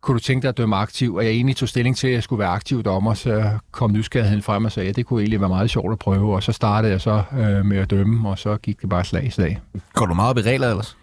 [0.01, 1.15] kunne du tænke dig at dømme aktiv?
[1.15, 4.43] Og jeg egentlig tog stilling til, at jeg skulle være aktiv dommer, så kom nysgerrigheden
[4.43, 6.35] frem og sagde, at det kunne egentlig være meget sjovt at prøve.
[6.35, 9.25] Og så startede jeg så øh, med at dømme, og så gik det bare slag
[9.25, 9.59] i slag.
[9.93, 10.97] Går du meget op i regler ellers?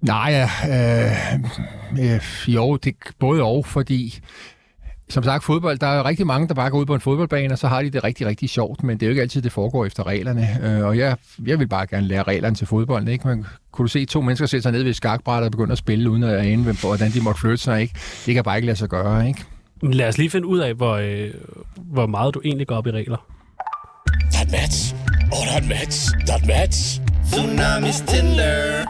[0.00, 1.34] Nej, øh,
[2.14, 4.20] øh, jo, det både og, fordi
[5.08, 7.54] som sagt, fodbold, der er jo rigtig mange, der bare går ud på en fodboldbane,
[7.54, 9.52] og så har de det rigtig, rigtig sjovt, men det er jo ikke altid, det
[9.52, 10.48] foregår efter reglerne.
[10.62, 11.16] Øh, og jeg,
[11.46, 13.08] jeg vil bare gerne lære reglerne til fodbold.
[13.08, 13.28] Ikke?
[13.28, 15.78] Man, kunne du se to mennesker sætte sig ned ved et skakbræt og begynde at
[15.78, 17.80] spille, uden at ane, hvordan de måtte flytte sig?
[17.82, 17.94] Ikke?
[18.26, 19.28] Det kan bare ikke lade sig gøre.
[19.28, 19.44] Ikke?
[19.82, 21.30] Men Lad os lige finde ud af, hvor, øh,
[21.76, 23.26] hvor meget du egentlig går op i regler.
[24.32, 24.94] Der er et match.
[25.32, 26.10] Oh, der er et match.
[26.26, 27.00] Der er et match.
[27.32, 28.84] Tsunamis Tinder.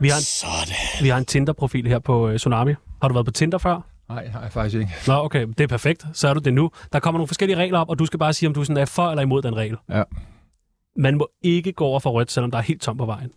[0.00, 1.04] Vi har en, Sådan.
[1.04, 2.72] vi har en Tinder-profil her på øh, Tsunami.
[3.02, 3.91] Har du været på Tinder før?
[4.14, 4.92] Nej, nej, faktisk ikke.
[5.06, 5.46] Nå, okay.
[5.46, 6.06] Det er perfekt.
[6.12, 6.70] Så er du det nu.
[6.92, 8.84] Der kommer nogle forskellige regler op, og du skal bare sige, om du sådan er
[8.84, 9.76] for eller imod den regel.
[9.90, 10.02] Ja.
[10.96, 13.30] Man må ikke gå over for rødt, selvom der er helt tom på vejen.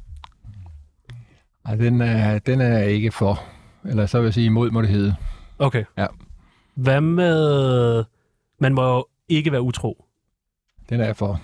[1.66, 3.44] Ej, den, er, den er jeg ikke for.
[3.86, 5.16] Eller så vil jeg sige imod, må det hedde.
[5.60, 5.84] Okay.
[5.98, 6.06] Ja.
[6.76, 8.04] Hvad med...
[8.60, 10.06] Man må ikke være utro.
[10.90, 11.42] Den er jeg for.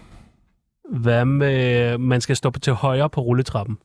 [0.92, 1.98] Hvad med...
[1.98, 3.78] Man skal stå på til højre på rulletrappen.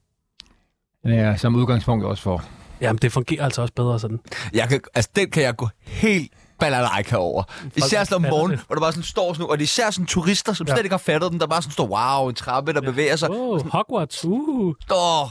[1.02, 2.44] Den er jeg som udgangspunkt også for.
[2.80, 4.20] Jamen, det fungerer altså også bedre sådan.
[4.54, 7.42] Jeg kan, altså, den kan jeg gå helt balalajka over.
[7.76, 8.66] Især sådan om morgenen, det.
[8.66, 10.74] hvor der bare sådan står sådan, og det er især sådan turister, som Ja.
[10.74, 11.86] slet ikke har fattet den, der bare sådan står,
[12.20, 13.28] wow, en trappe, der bevæger sig.
[13.30, 14.24] Oh, Hogwarts.
[14.24, 14.74] Uh.
[14.92, 15.28] Åh,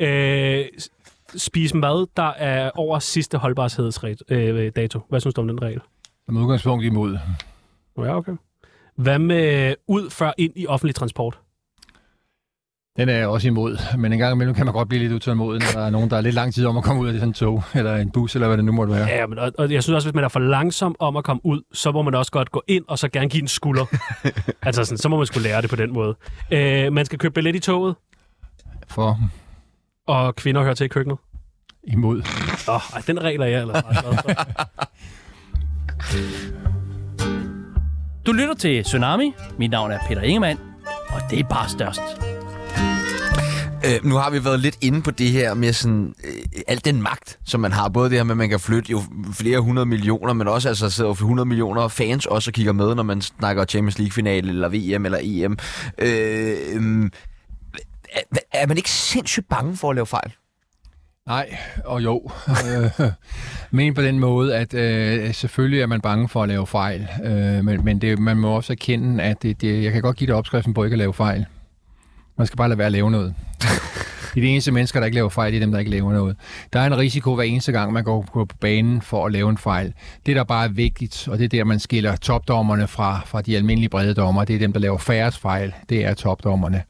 [0.00, 0.88] Øh, s-
[1.42, 4.24] spis mad, der er over sidste holdbarhedsdato.
[4.28, 5.00] Øh, dato.
[5.08, 5.80] Hvad synes du om den regel?
[6.26, 7.18] Som udgangspunkt imod.
[7.98, 8.32] Ja, okay.
[8.96, 11.38] Hvad med ud før ind i offentlig transport?
[12.96, 13.96] Den er jeg også imod.
[13.98, 16.16] Men en gang imellem kan man godt blive lidt utålmodig, når der er nogen, der
[16.16, 18.34] er lidt lang tid om at komme ud af sådan en tog, eller en bus,
[18.34, 19.06] eller hvad det nu måtte være.
[19.06, 21.40] Ja, men, og, og jeg synes også, hvis man er for langsom om at komme
[21.46, 23.84] ud, så må man også godt gå ind og så gerne give en skulder.
[24.62, 26.16] altså sådan, så må man skulle lære det på den måde.
[26.50, 27.94] Øh, man skal købe billet i toget,
[28.88, 29.18] For
[30.06, 31.18] og kvinder hører til i køkkenet.
[31.84, 32.22] imod.
[32.68, 33.82] Åh, ej, den regel er jeg for.
[38.26, 39.32] Du lytter til Tsunami.
[39.58, 40.58] Mit navn er Peter Ingemann,
[41.08, 42.00] og det er bare størst.
[43.84, 47.02] Øh, nu har vi været lidt inde på det her med sådan, øh, al den
[47.02, 47.88] magt, som man har.
[47.88, 50.90] Både det her med, at man kan flytte jo flere hundrede millioner, men også altså
[50.90, 54.68] sidder jo 100 millioner fans også og kigger med, når man snakker Champions League-finale, eller
[54.68, 55.58] VM, eller EM.
[55.98, 57.10] Øh, øh,
[58.12, 60.32] er, er man ikke sindssygt bange for at lave fejl?
[61.26, 62.30] Nej, og jo.
[62.48, 63.10] Øh,
[63.70, 67.64] men på den måde, at øh, selvfølgelig er man bange for at lave fejl, øh,
[67.64, 70.34] men, men det, man må også erkende, at det, det, jeg kan godt give dig
[70.34, 71.46] opskriften på ikke at lave fejl.
[72.36, 73.34] Man skal bare lade være at lave noget.
[74.34, 76.12] De er de eneste mennesker, der ikke laver fejl, det er dem, der ikke laver
[76.12, 76.36] noget.
[76.72, 79.58] Der er en risiko hver eneste gang, man går på banen for at lave en
[79.58, 79.92] fejl.
[80.26, 83.56] Det, der bare er vigtigt, og det er der, man skiller topdommerne fra, fra de
[83.56, 85.72] almindelige brede dommer, det er dem, der laver færrest fejl.
[85.88, 86.82] Det er topdommerne.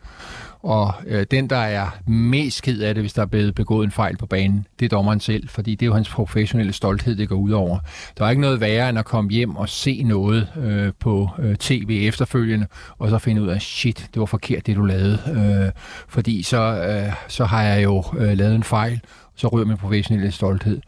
[0.65, 3.91] Og øh, den, der er mest ked af det, hvis der er blevet begået en
[3.91, 7.29] fejl på banen, det er dommeren selv, fordi det er jo hans professionelle stolthed, det
[7.29, 7.79] går ud over.
[8.19, 11.57] Der er ikke noget værre end at komme hjem og se noget øh, på øh,
[11.57, 12.67] tv efterfølgende,
[12.99, 15.19] og så finde ud af, shit, det var forkert, det du lavede.
[15.29, 15.73] Øh,
[16.09, 19.01] fordi så, øh, så har jeg jo øh, lavet en fejl,
[19.37, 20.81] så ryger min professionelle stolthed.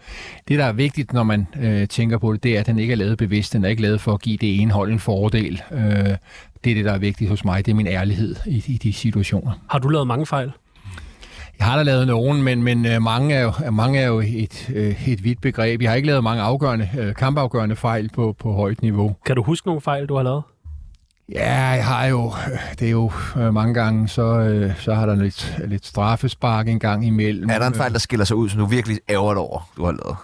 [0.48, 2.92] Det, der er vigtigt, når man øh, tænker på det, det er, at den ikke
[2.92, 3.52] er lavet bevidst.
[3.52, 5.62] Den er ikke lavet for at give det ene hold en fordel.
[5.72, 6.16] Øh,
[6.66, 7.66] det er det, der er vigtigt hos mig.
[7.66, 9.52] Det er min ærlighed i, i de situationer.
[9.70, 10.52] Har du lavet mange fejl?
[11.58, 14.70] Jeg har da lavet nogen, men, men øh, mange, er jo, mange er jo et,
[14.74, 15.82] øh, et vidt begreb.
[15.82, 19.16] Jeg har ikke lavet mange afgørende, øh, kampafgørende fejl på, på højt niveau.
[19.26, 20.42] Kan du huske nogle fejl, du har lavet?
[21.32, 22.32] Ja, jeg har jo,
[22.78, 26.78] det er jo øh, mange gange, så, øh, så har der lidt, lidt straffespark en
[26.78, 27.50] gang imellem.
[27.50, 29.84] Er der en fejl, der skiller sig ud, som du virkelig ærger dig over, du
[29.84, 30.16] har lavet?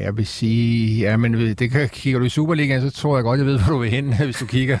[0.00, 3.38] Jeg vil sige, ja, men det kan, kigger du i Superligaen, så tror jeg godt,
[3.38, 4.78] jeg ved, hvor du vil hen, hvis du kigger.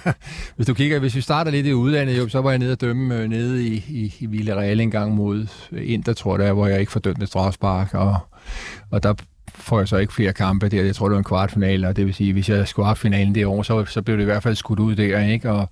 [0.56, 2.80] Hvis du kigger, hvis vi starter lidt i udlandet, jo, så var jeg nede og
[2.80, 6.80] dømme øh, nede i, i, i Villarreal en gang mod Inter, tror jeg, hvor jeg
[6.80, 8.16] ikke fordømte strafspark, og,
[8.90, 9.14] og der
[9.54, 10.82] får jeg så ikke flere kampe der.
[10.82, 13.34] Jeg tror, det var en kvartfinale, og det vil sige, hvis jeg skulle have finalen
[13.34, 15.50] det år, så, så blev det i hvert fald skudt ud der, ikke?
[15.50, 15.70] Og,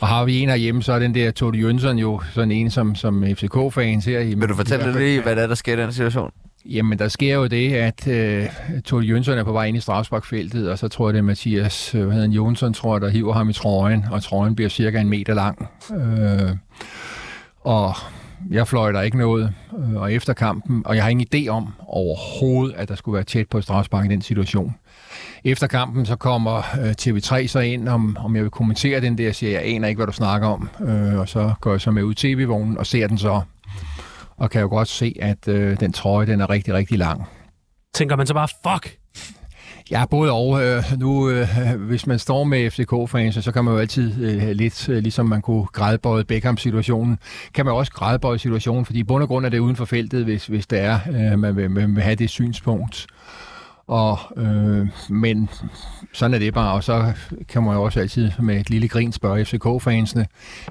[0.00, 2.94] og har vi en herhjemme, så er den der Tode Jønsson jo sådan en, som,
[2.94, 4.24] som FCK-fan ser.
[4.24, 6.30] Vil du fortælle lidt lige, hvad der, er, der sker i den situation?
[6.64, 8.46] Jamen, der sker jo det, at øh,
[8.84, 11.94] Tore Jønsson er på vej ind i strafsparkfeltet, og så tror jeg, det er Mathias
[11.94, 14.68] øh, hvad hedder han, Jonsson, tror jeg, der hiver ham i trøjen, og trøjen bliver
[14.68, 15.68] cirka en meter lang.
[15.94, 16.56] Øh,
[17.60, 17.94] og
[18.50, 22.74] jeg fløjter ikke noget, øh, og efter kampen, og jeg har ingen idé om overhovedet,
[22.76, 24.74] at der skulle være tæt på strafspark i den situation.
[25.44, 29.24] Efter kampen, så kommer øh, TV3 så ind, om, om jeg vil kommentere den der,
[29.24, 31.90] jeg siger, jeg aner ikke, hvad du snakker om, øh, og så går jeg så
[31.90, 33.40] med ud i tv-vognen og ser den så
[34.40, 37.24] og kan jo godt se, at øh, den trøje, den er rigtig, rigtig lang.
[37.94, 38.96] Tænker man så bare, fuck!
[39.90, 40.64] Ja, både og.
[40.64, 41.48] Øh, nu, øh,
[41.78, 45.42] hvis man står med FCK-fans, så kan man jo altid øh, lidt, øh, ligesom man
[45.42, 47.18] kunne grædbøje Beckham-situationen,
[47.54, 50.24] kan man også grædbøje situationen, fordi i bund og grund er det uden for feltet,
[50.24, 53.06] hvis, hvis det er, øh, man, vil, man vil have det synspunkt.
[53.90, 55.50] Og, øh, men
[56.12, 57.12] sådan er det bare, og så
[57.48, 60.26] kan man jo også altid med et lille grin spørge FCK-fansene,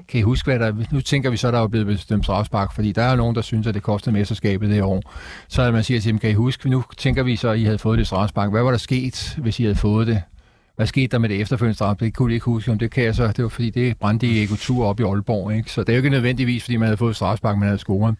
[0.08, 2.92] kan I huske, hvad der Nu tænker vi så, der er blevet bestemt strafspark, fordi
[2.92, 5.02] der er nogen, der synes, at det kostede mesterskabet det år.
[5.48, 7.78] Så man siger til dem, kan I huske, nu tænker vi så, at I havde
[7.78, 8.50] fået det strafspark.
[8.50, 10.22] Hvad var der sket, hvis I havde fået det?
[10.80, 11.96] Hvad skete der med det efterfølgende straf?
[11.96, 13.26] Det kunne de ikke huske, om det kan jeg så.
[13.26, 15.56] Det var fordi, det brændte i Egotur op i Aalborg.
[15.56, 15.72] Ikke?
[15.72, 18.14] Så det er jo ikke nødvendigvis, fordi man havde fået strafspark, man havde scoret.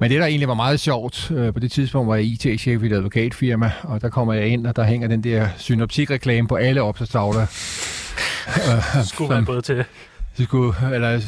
[0.00, 2.86] Men det, der egentlig var meget sjovt, øh, på det tidspunkt var jeg IT-chef i
[2.86, 6.82] et advokatfirma, og der kommer jeg ind, og der hænger den der synoptikreklame på alle
[6.82, 7.46] opslagstavler.
[9.04, 9.84] Skulle være både til
[10.44, 11.20] skulle, eller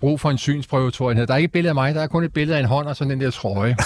[0.00, 1.28] brug for en synsprøve, tror jeg.
[1.28, 2.86] Der er ikke et billede af mig, der er kun et billede af en hånd
[2.86, 3.76] og sådan den der trøje.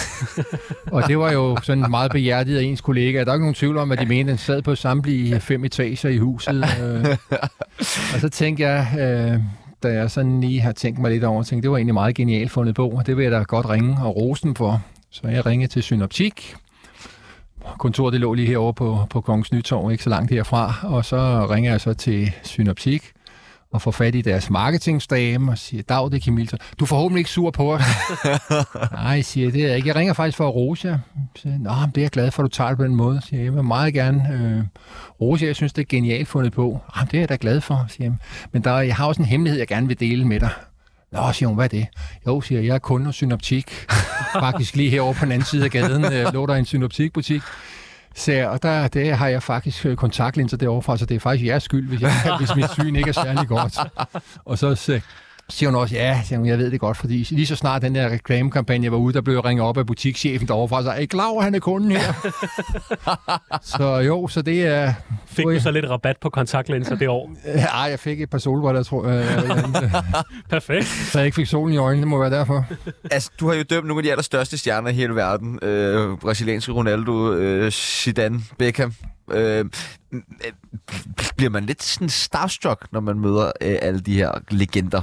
[0.93, 3.25] og det var jo sådan meget behjertet af ens kollega.
[3.25, 6.09] Der er ikke nogen tvivl om, at de mente, den sad på samtlige fem etager
[6.09, 6.65] i huset.
[6.83, 7.17] Øh.
[8.15, 9.43] og så tænkte jeg, øh,
[9.83, 12.51] da jeg sådan lige har tænkt mig lidt over, tænkte, det var egentlig meget genialt
[12.51, 14.83] fundet på, og det vil jeg da godt ringe og rose den for.
[15.11, 16.55] Så jeg ringede til Synoptik.
[17.79, 20.75] Kontoret det lå lige herovre på, på Kongens Nytorv, ikke så langt herfra.
[20.83, 23.13] Og så ringer jeg så til Synoptik
[23.73, 26.59] og får fat i deres marketingsdame og siger, Dag, det er Kim Milton.
[26.79, 27.83] Du er forhåbentlig ikke sur på os.
[28.93, 29.89] Nej, siger det er jeg ikke.
[29.89, 30.99] Jeg ringer faktisk for at rose jer.
[31.37, 33.21] Siger, Nå, det er jeg glad for, at du tager det på den måde.
[33.29, 34.65] Siger, jeg vil meget gerne øh,
[35.21, 35.49] rose jer.
[35.49, 36.81] Jeg synes, det er genialt fundet på.
[36.97, 38.15] Jamen, det er jeg da glad for, siger jeg.
[38.53, 40.51] Men der, jeg har også en hemmelighed, jeg gerne vil dele med dig.
[41.13, 41.87] Nå, siger hun, hvad er det?
[42.27, 43.71] Jo, siger jeg, jeg er kunde hos Synoptik.
[44.41, 47.43] Faktisk lige herovre på den anden side af gaden øh, lå der en Synoptikbutik.
[48.15, 51.47] Så, og der, der har jeg faktisk øh, kontaktlinser derovre fra, så det er faktisk
[51.47, 53.79] jeres skyld, hvis, jeg, hvis mit syn ikke er særlig godt.
[54.45, 55.01] Og så, så,
[55.51, 57.95] siger hun også, ja, siger hun, jeg ved det godt, fordi lige så snart den
[57.95, 60.97] der reklamekampagne var ude, der blev jeg ringet op af butikschefen derovre fra og sagde,
[60.99, 62.13] er I klar over, han er kunden her?
[63.79, 64.93] så jo, så det er...
[65.27, 67.31] Fik du så lidt rabat på kontaktlinser det år?
[67.47, 69.27] Ja, jeg fik et par solbriller, tror jeg.
[70.51, 70.87] Perfekt.
[70.87, 72.65] Så jeg ikke fik solen i øjnene, det må være derfor.
[73.11, 75.59] Altså, du har jo dømt nogle af de allerstørste stjerner i hele verden.
[75.63, 78.93] Øh, brasilianske Ronaldo, øh, Zidane, Beckham.
[79.33, 79.65] Øh,
[81.37, 85.03] bliver man lidt sådan starstruck, når man møder øh, alle de her legender?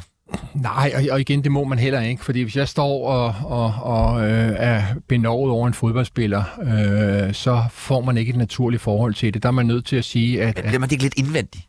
[0.54, 3.74] Nej, og, og igen, det må man heller ikke, fordi hvis jeg står og, og,
[3.82, 9.14] og øh, er benovet over en fodboldspiller, øh, så får man ikke et naturligt forhold
[9.14, 9.44] til det.
[9.44, 10.56] Der er man nødt til at sige, at...
[10.56, 11.68] Bliver man ikke lidt indvendig?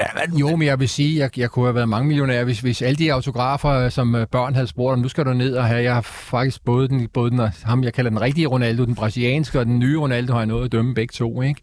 [0.00, 2.82] Ja, jo, men jeg vil sige, jeg, jeg kunne have været mange millionær, hvis, hvis
[2.82, 5.82] alle de autografer, som øh, børn havde spurgt om, nu skal du ned og have,
[5.82, 9.60] jeg har faktisk både den, både den, ham, jeg kalder den rigtige Ronaldo, den brasilianske
[9.60, 11.60] og den nye Ronaldo, har jeg nået at dømme begge to, ikke?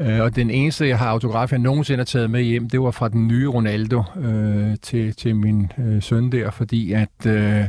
[0.00, 2.90] Øh, og den eneste, jeg har autograf, jeg nogensinde har taget med hjem, det var
[2.90, 7.26] fra den nye Ronaldo øh, til, til min øh, søn der, fordi at...
[7.26, 7.64] Øh,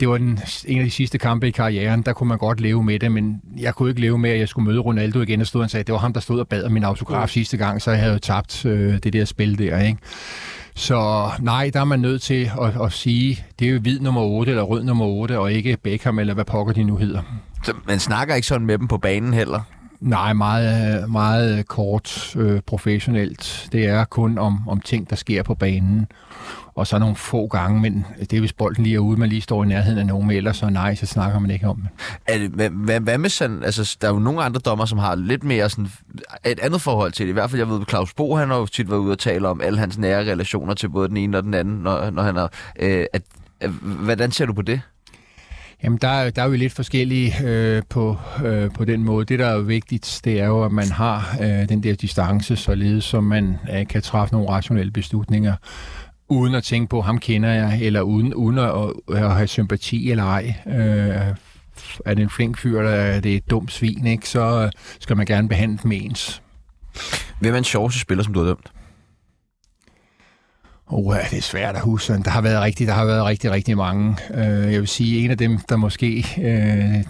[0.00, 2.84] det var den, en af de sidste kampe i karrieren, der kunne man godt leve
[2.84, 5.46] med det, men jeg kunne ikke leve med, at jeg skulle møde Ronaldo igen, og
[5.46, 7.56] stod og sagde, at det var ham, der stod og bad om min autograf sidste
[7.56, 9.98] gang, så jeg havde jo tabt øh, det der spil der, ikke?
[10.74, 14.20] Så nej, der er man nødt til at, at sige, det er jo hvid nummer
[14.20, 17.22] 8 eller rød nummer 8, og ikke Beckham eller hvad pokker de nu hedder.
[17.64, 19.60] Så man snakker ikke sådan med dem på banen heller?
[20.00, 23.68] Nej, meget, meget kort øh, professionelt.
[23.72, 26.06] Det er kun om, om ting, der sker på banen.
[26.74, 29.40] Og så nogle få gange, men det er hvis bolden lige er ude, man lige
[29.40, 31.88] står i nærheden af nogen, men ellers så nej, så snakker man ikke om det.
[32.26, 34.98] Er det hvad, hvad, hvad med sådan, altså der er jo nogle andre dommer, som
[34.98, 35.88] har lidt mere sådan
[36.46, 37.30] et andet forhold til det.
[37.30, 39.48] I hvert fald, jeg ved, Claus Bo, han har jo tit været ude og tale
[39.48, 42.36] om alle hans nære relationer til både den ene og den anden, når, når han
[42.36, 43.22] er, Øh, at,
[43.82, 44.80] hvordan ser du på det?
[45.84, 49.24] Jamen, der, er- der er jo lidt forskellige øh, på, øh, på den måde.
[49.26, 52.56] Det, der er jo vigtigt, det er jo, at man har øh, den der distance,
[52.56, 55.54] således som man øh, kan træffe nogle rationelle beslutninger,
[56.28, 58.72] uden at tænke på, ham kender jeg, eller uden, uden at,
[59.24, 60.54] at have sympati eller ej.
[60.66, 61.34] Øh,
[62.06, 64.28] er det en flink fyr, eller er det et dumt svin, ikke?
[64.28, 66.42] så øh, skal man gerne behandle dem ens.
[67.40, 68.66] Hvem er en sjoveste spiller, som du har dømt?
[70.90, 72.12] Oh, det er svært at huske.
[72.12, 74.16] Der har været rigtig, der har været rigtig, rigtig mange.
[74.34, 77.04] Øh, jeg vil sige, en af dem, der måske øh,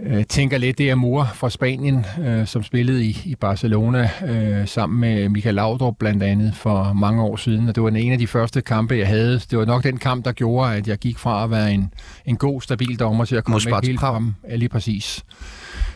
[0.00, 4.68] øh, tænker lidt, det er Mur fra Spanien, øh, som spillede i, i Barcelona øh,
[4.68, 7.68] sammen med Michael Laudrup blandt andet for mange år siden.
[7.68, 9.40] Og det var en af de første kampe, jeg havde.
[9.50, 11.92] Det var nok den kamp, der gjorde, at jeg gik fra at være en,
[12.26, 14.34] en god, stabil dommer til at komme med helt frem.
[14.48, 15.24] Ja, lige præcis.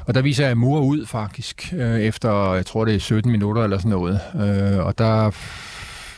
[0.07, 3.65] Og der viser jeg Mur ud faktisk, øh, efter, jeg tror det er 17 minutter
[3.65, 4.21] eller sådan noget.
[4.35, 5.31] Øh, og der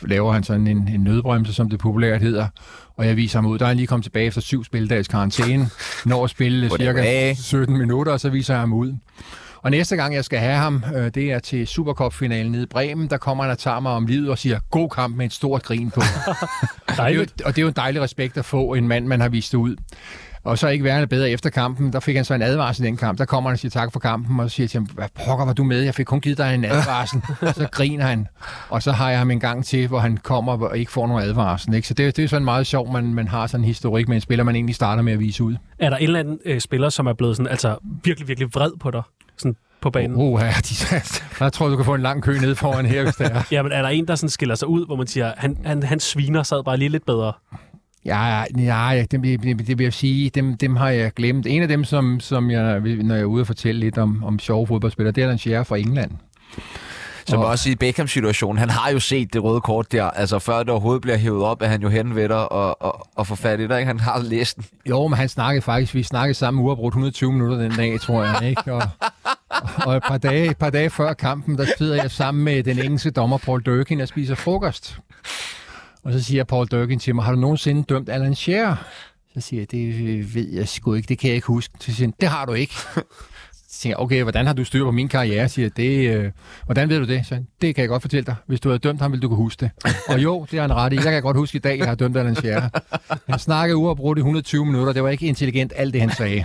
[0.05, 2.47] laver han sådan en, en nødbremse, som det populært hedder,
[2.97, 3.59] og jeg viser ham ud.
[3.59, 5.69] Der er han lige kommet tilbage efter syv spildags karantæne,
[6.05, 7.35] når at spille cirka var.
[7.35, 8.95] 17 minutter, og så viser jeg ham ud.
[9.63, 13.11] Og næste gang, jeg skal have ham, øh, det er til Supercup-finalen nede i Bremen.
[13.11, 15.63] Der kommer han og tager mig om livet og siger, god kamp med et stort
[15.63, 16.01] grin på.
[16.89, 19.21] det er jo, og det er jo en dejlig respekt at få en mand, man
[19.21, 19.77] har vist ud.
[20.45, 21.93] Og så ikke værende bedre efter kampen.
[21.93, 23.19] Der fik han så en advarsel i den kamp.
[23.19, 25.45] Der kommer han og siger tak for kampen, og så siger til ham, hvad pokker
[25.45, 25.81] var du med?
[25.81, 27.23] Jeg fik kun givet dig en advarsel.
[27.41, 28.29] og så griner han.
[28.69, 31.23] Og så har jeg ham en gang til, hvor han kommer og ikke får nogen
[31.23, 31.75] advarsel.
[31.75, 31.89] Ikke?
[31.89, 34.21] Så det, det er sådan meget sjovt, man, man har sådan en historik med en
[34.21, 35.55] spiller, man egentlig starter med at vise ud.
[35.79, 38.71] Er der en eller anden øh, spiller, som er blevet sådan, altså virkelig, virkelig vred
[38.81, 39.03] på dig?
[39.37, 40.17] Sådan på banen?
[40.17, 41.01] Oh, ja, de,
[41.41, 43.43] jeg tror, du kan få en lang kø ned foran her, hvis det er.
[43.53, 46.01] Jamen, er der en, der sådan skiller sig ud, hvor man siger, han, han, han
[46.01, 47.33] sviner sad bare lige lidt bedre?
[48.05, 51.47] Ja, ja dem, det, det, det vil jeg sige, dem, dem har jeg glemt.
[51.47, 54.39] En af dem, som, som jeg, når jeg er ude og fortælle lidt om, om
[54.39, 56.11] sjove fodboldspillere, det er den Scherrer fra England.
[57.27, 60.05] Som Og- også i Beckham-situationen, han har jo set det røde kort der.
[60.05, 63.07] Altså før det overhovedet bliver hævet op, er han jo hen ved dig og, og,
[63.17, 63.79] og får fat i dig.
[63.79, 63.87] Ikke?
[63.87, 64.65] Han har læst den.
[64.89, 68.49] Jo, men han snakkede faktisk, vi snakkede sammen uafbrudt 120 minutter den dag, tror jeg,
[68.49, 68.73] ikke?
[68.73, 68.83] Og,
[69.87, 72.79] og et par dage, et par dage før kampen, der sidder jeg sammen med den
[72.79, 74.99] engelske dommer Paul Durkin og spiser frokost.
[76.05, 78.77] Og så siger Paul Durkin til mig, har du nogensinde dømt Alan Shearer?
[79.35, 81.75] Så siger jeg, det ved jeg sgu ikke, det kan jeg ikke huske.
[81.81, 82.75] Så siger han, det har du ikke.
[83.53, 85.49] Så siger jeg, okay, hvordan har du styr på min karriere?
[85.49, 86.33] Siger jeg, det, øh,
[86.65, 87.27] hvordan ved du det?
[87.27, 88.35] Så det kan jeg godt fortælle dig.
[88.47, 89.71] Hvis du havde dømt ham, ville du kunne huske det.
[90.09, 90.97] Og jo, det har han ret i.
[90.97, 92.69] Jeg kan godt huske i dag, jeg har dømt Alan Shearer.
[93.31, 94.93] Han snakkede uafbrudt i 120 minutter.
[94.93, 96.45] Det var ikke intelligent, alt det han sagde.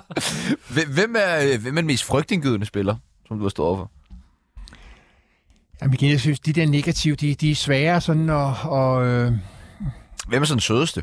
[0.74, 2.96] Hvem- Hvem er, øh, hvem er den mest frygtindgydende spiller,
[3.28, 3.90] som du har stået overfor?
[5.82, 8.54] Jamen igen, jeg synes, de der negative, de, de er svære sådan at...
[8.64, 9.32] Og, øh,
[10.28, 11.02] Hvem er så den sødeste?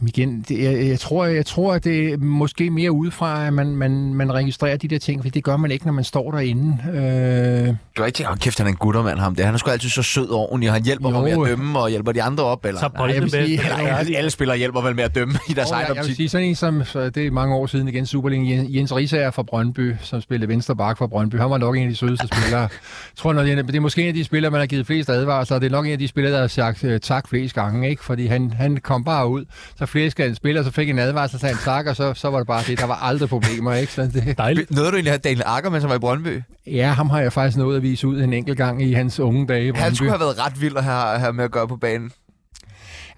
[0.00, 3.52] Jamen igen, det, jeg, jeg, tror, jeg tror, at det er måske mere udefra, at
[3.52, 6.30] man, man, man registrerer de der ting, for det gør man ikke, når man står
[6.30, 6.78] derinde.
[6.88, 9.44] Øh, Du har ikke tænkt, oh, kæft, han er en guttermand, ham der.
[9.44, 11.14] Han er sgu altid så sød og ordentlig, og han hjælper Jo.
[11.20, 12.80] mig med at dømme, og hjælper de andre op, eller?
[12.80, 15.52] Så Nej, jeg vil sige- Eller, alle, alle spillere hjælper vel med at dømme i
[15.52, 16.16] deres Og egen jeg, jeg vil optik.
[16.16, 19.42] sige, sådan en som, så det er mange år siden igen, Superligaen, Jens- Risager fra
[19.42, 21.36] Brøndby, som spillede venstre bak fra Brøndby.
[21.36, 22.60] Han var nok en af de sødeste spillere.
[22.60, 22.68] Jeg
[23.16, 25.10] tror, når det, er- det er måske en af de spillere, man har givet flest
[25.10, 27.54] advarsler, og det er nok en af de spillere, der har sagt uh, tak flest
[27.54, 28.04] gange, ikke?
[28.04, 29.44] fordi han, han kom bare ud,
[29.76, 32.30] så flere skal en spiller, så fik en advarsel, så en tak, og så, så
[32.30, 32.78] var det bare det.
[32.78, 33.92] Der var aldrig problemer, ikke?
[33.92, 34.70] Så det, Dejligt.
[34.70, 36.42] Nåede du egentlig at Daniel Ackermann, som var i Brøndby?
[36.66, 39.46] ja, ham har jeg faktisk nået at vise ud en enkelt gang i hans unge
[39.46, 39.82] dage i Brøndby.
[39.84, 42.12] Han skulle have været ret vild at have, have med at gøre på banen.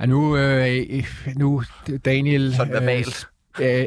[0.00, 1.04] Ja, nu, øh,
[1.36, 1.62] nu
[2.04, 2.54] Daniel...
[2.56, 3.26] Sådan verbalt.
[3.60, 3.86] Øh, øh,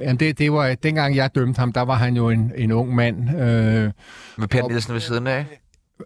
[0.00, 2.94] jamen det, det var, dengang jeg dømte ham, der var han jo en, en ung
[2.94, 3.30] mand.
[3.30, 3.90] Øh,
[4.38, 5.44] Med Per Nielsen ved siden af.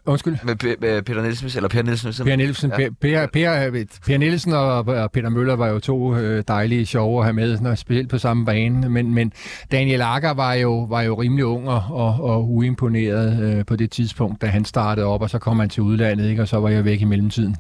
[0.07, 0.37] Undskyld.
[0.45, 2.37] Med, P- med Peter Nielsen, eller Per Nielsen Per.
[2.37, 2.77] Nielsen, Ja.
[2.77, 7.19] per, per, per, per Nielsen og, og Peter Møller var jo to øh, dejlige sjove
[7.21, 8.89] at have med, når, specielt på samme bane.
[8.89, 9.33] Men, men
[9.73, 12.21] Daniel Akker var jo, var jo rimelig ung og, og,
[12.51, 16.31] uimponeret øh, på det tidspunkt, da han startede op, og så kom han til udlandet,
[16.31, 16.43] ikke?
[16.43, 17.57] og så var jeg væk i mellemtiden.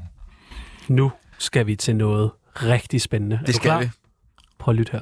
[0.88, 3.36] Nu skal vi til noget rigtig spændende.
[3.36, 3.80] er Det du skal klar?
[3.80, 3.88] vi.
[4.58, 5.00] Prøv at lytte her.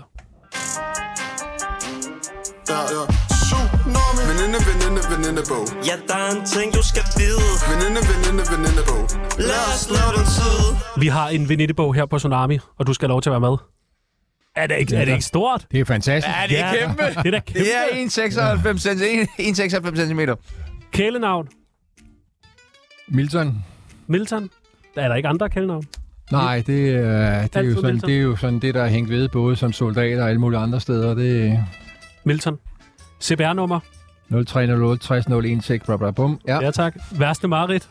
[5.35, 5.87] Venindebog.
[5.87, 7.41] Ja, der er en ting, du skal vide.
[7.71, 9.03] Veninde, veninde, venindebog.
[9.39, 10.61] Lad os slå den tid.
[11.01, 13.41] Vi har en venindebog her på Tsunami, og du skal have lov til at være
[13.51, 13.57] med.
[14.57, 15.67] Er det ikke, er det ikke stort?
[15.73, 16.37] Det er fantastisk.
[16.37, 17.03] Ja, det er kæmpe.
[17.03, 17.61] Det er da kæmpe.
[17.61, 17.85] Det er
[19.91, 20.21] 1,96 cm.
[20.93, 21.49] Kælenavn.
[23.09, 23.65] Milton?
[24.07, 24.51] Milton.
[24.97, 25.85] Er der ikke andre kælenavn?
[26.33, 28.11] Nej, det, øh, det, er jo sådan, Milton.
[28.11, 30.61] det er jo sådan det, der er hængt ved, både som soldater og alle mulige
[30.61, 31.15] andre steder.
[31.15, 31.59] Det
[32.25, 32.59] Milton.
[33.23, 33.81] CPR-nummer.
[34.31, 35.25] Er 0308 60
[35.65, 36.41] 016, bla bla bum.
[36.49, 36.95] Ja, Ja, tak.
[37.19, 37.89] Værste mareridt.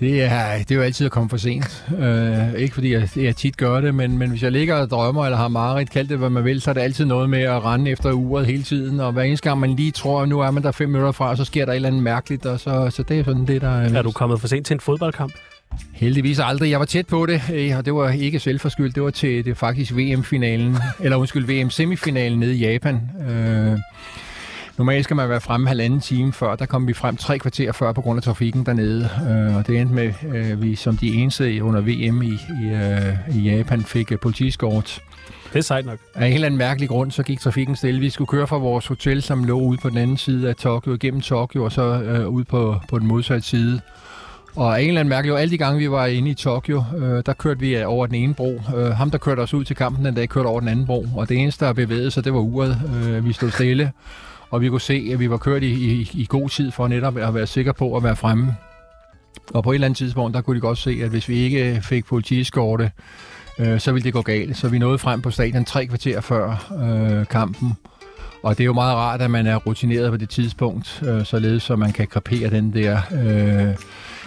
[0.00, 1.84] det er, det er jo altid at komme for sent.
[1.98, 5.24] Øh, ikke fordi jeg, jeg tit gør det, men, men hvis jeg ligger og drømmer,
[5.24, 7.64] eller har mareridt, kald det hvad man vil, så er det altid noget med at
[7.64, 9.00] rende efter uret hele tiden.
[9.00, 11.36] Og hver eneste gang man lige tror, at nu er man der fem minutter fra,
[11.36, 12.46] så sker der et eller andet mærkeligt.
[12.46, 13.94] Og så, så det er sådan det, der er...
[13.98, 15.32] Er du kommet for sent til en fodboldkamp?
[15.92, 16.70] Heldigvis aldrig.
[16.70, 18.94] Jeg var tæt på det, øh, og det var ikke selvforskyldt.
[18.94, 23.00] Det var til det var faktisk VM-finalen, eller undskyld, VM-semifinalen nede i Japan.
[23.28, 23.78] Øh,
[24.78, 26.56] normalt skal man være fremme halvanden time før.
[26.56, 29.08] Der kom vi frem tre kvarter før på grund af trafikken dernede.
[29.30, 33.36] Øh, og det endte med, øh, vi som de eneste under VM i, i, øh,
[33.36, 35.00] i Japan fik uh, politiskort.
[35.52, 35.98] Det er sejt nok.
[36.14, 38.00] Af en helt anden mærkelig grund, så gik trafikken stille.
[38.00, 40.96] Vi skulle køre fra vores hotel, som lå ude på den anden side af Tokyo,
[41.00, 43.80] gennem Tokyo, og så øh, ud på, på den modsatte side.
[44.56, 47.22] Og af en eller anden mærkelig, alle de gange, vi var inde i Tokyo, øh,
[47.26, 48.60] der kørte vi over den ene bro.
[48.76, 51.06] Øh, ham, der kørte os ud til kampen den dag, kørte over den anden bro.
[51.16, 52.80] Og det eneste, der bevægede sig, det var uret.
[53.04, 53.92] Øh, vi stod stille,
[54.50, 57.16] og vi kunne se, at vi var kørt i, i, i god tid for netop
[57.16, 58.56] at være sikre på at være fremme.
[59.54, 61.80] Og på et eller andet tidspunkt, der kunne de godt se, at hvis vi ikke
[61.82, 62.90] fik politiskorte,
[63.58, 64.56] øh, så ville det gå galt.
[64.56, 67.72] Så vi nåede frem på stadion tre kvarter før øh, kampen.
[68.42, 71.62] Og det er jo meget rart, at man er rutineret på det tidspunkt, øh, således
[71.62, 73.76] så man kan krepere den der øh,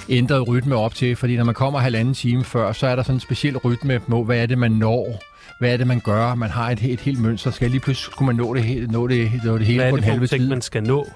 [0.10, 1.16] ændrede rytme op til.
[1.16, 4.24] Fordi når man kommer halvanden time før, så er der sådan en speciel rytme på,
[4.24, 5.22] hvad er det, man når?
[5.60, 6.36] Hvad er det, man gør?
[6.36, 7.52] Man har et, et helt mønster.
[7.52, 9.92] Skal lige pludselig skulle man nå det, he- nå det, nå det hele Hvad er
[9.92, 10.50] på det en halve nogle ting, tid?
[10.50, 11.08] man skal nå?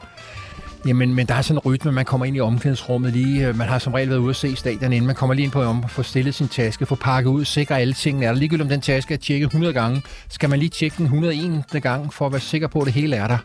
[0.88, 3.48] Jamen, men der er sådan en rytme, man kommer ind i omklædningsrummet lige.
[3.48, 5.06] øh, Man har som regel været ude at se stadion inden.
[5.08, 7.94] Man kommer lige ind på om, får stillet sin taske, får pakket ud, sikre alle
[7.94, 8.40] tingene er der.
[8.40, 11.64] Ligegyldigt om den taske er tjekket 100 gange, skal man lige tjekke den 101.
[11.82, 13.38] gang, for at være sikker på, at det hele er der.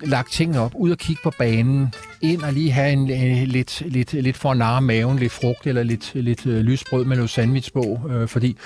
[0.00, 3.82] Lagt tingene op, ud og kigge på banen, ind og lige have en, en lidt,
[3.86, 7.30] lidt, lidt for at narre maven, lidt frugt eller lidt, lidt øh, lysbrød med noget
[7.30, 8.56] sandwich på, øh, fordi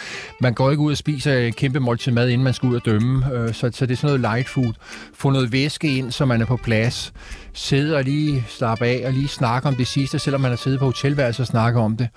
[0.41, 3.33] man går ikke ud og spiser kæmpe måltid mad, inden man skal ud og dømme,
[3.35, 4.73] øh, så, så det er sådan noget light food.
[5.15, 7.13] Få noget væske ind, så man er på plads.
[7.53, 10.79] Sidde og lige slappe af og lige snakke om det sidste, selvom man har siddet
[10.79, 12.09] på hotelværelset og snakke om det.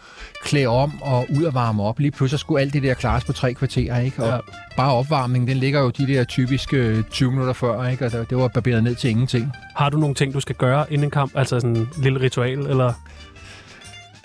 [0.44, 2.00] Klæde om og ud og varme op.
[2.00, 4.24] Lige pludselig skulle alt det der klares på tre kvarter, ikke?
[4.24, 4.38] Og Ja.
[4.78, 8.06] bare opvarmningen, den ligger jo de der typiske øh, 20 minutter før, ikke?
[8.06, 9.52] Og det det var barberet ned til ingenting.
[9.76, 11.29] Har du nogle ting, du skal gøre inden en kamp?
[11.36, 12.94] Altså sådan en lille ritual, eller...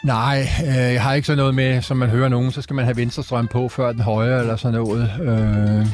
[0.04, 2.84] Nej, øh, jeg har ikke sådan noget med, som man hører nogen, så skal man
[2.84, 5.10] have venstre strøm på før den højre eller sådan noget.
[5.22, 5.86] Øh,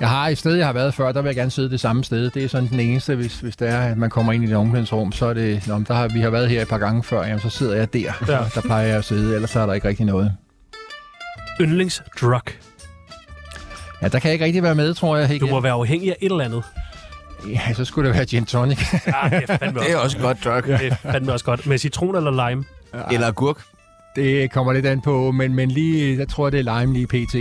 [0.00, 2.04] jeg har et sted, jeg har været før, der vil jeg gerne sidde det samme
[2.04, 2.30] sted.
[2.30, 4.56] Det er sådan den eneste, hvis, hvis det er, at man kommer ind i et
[4.56, 7.22] omklædningsrum, så er det, Nå, der har, vi har været her et par gange før,
[7.22, 8.12] jamen, så sidder jeg der.
[8.28, 8.38] Ja.
[8.54, 10.32] Der plejer jeg at sidde, ellers så er der ikke rigtig noget.
[11.60, 12.40] Yndlingsdrug.
[14.02, 15.32] Ja, der kan jeg ikke rigtig være med, tror jeg.
[15.32, 15.46] Ikke?
[15.46, 16.64] Du må være afhængig af et eller andet.
[17.48, 18.78] Ja, så skulle det være gin tonic.
[19.06, 20.62] Ah, det er fandme Det er også godt drug.
[20.62, 21.66] Det er fandme også godt.
[21.66, 22.64] Med citron eller lime?
[23.12, 23.62] Eller agurk.
[24.16, 27.06] det kommer lidt an på, men, men lige, der tror jeg, det er lime lige
[27.06, 27.34] pt.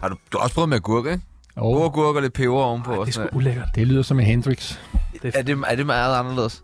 [0.00, 1.20] Har du, du har også prøvet med agurk, ikke?
[1.56, 2.92] Og God agurk og lidt peber ovenpå.
[2.92, 3.68] Ej, det er sgu ulækkert.
[3.74, 4.76] det lyder som en Hendrix.
[5.22, 5.36] noget.
[5.36, 6.62] er, det, er det meget anderledes?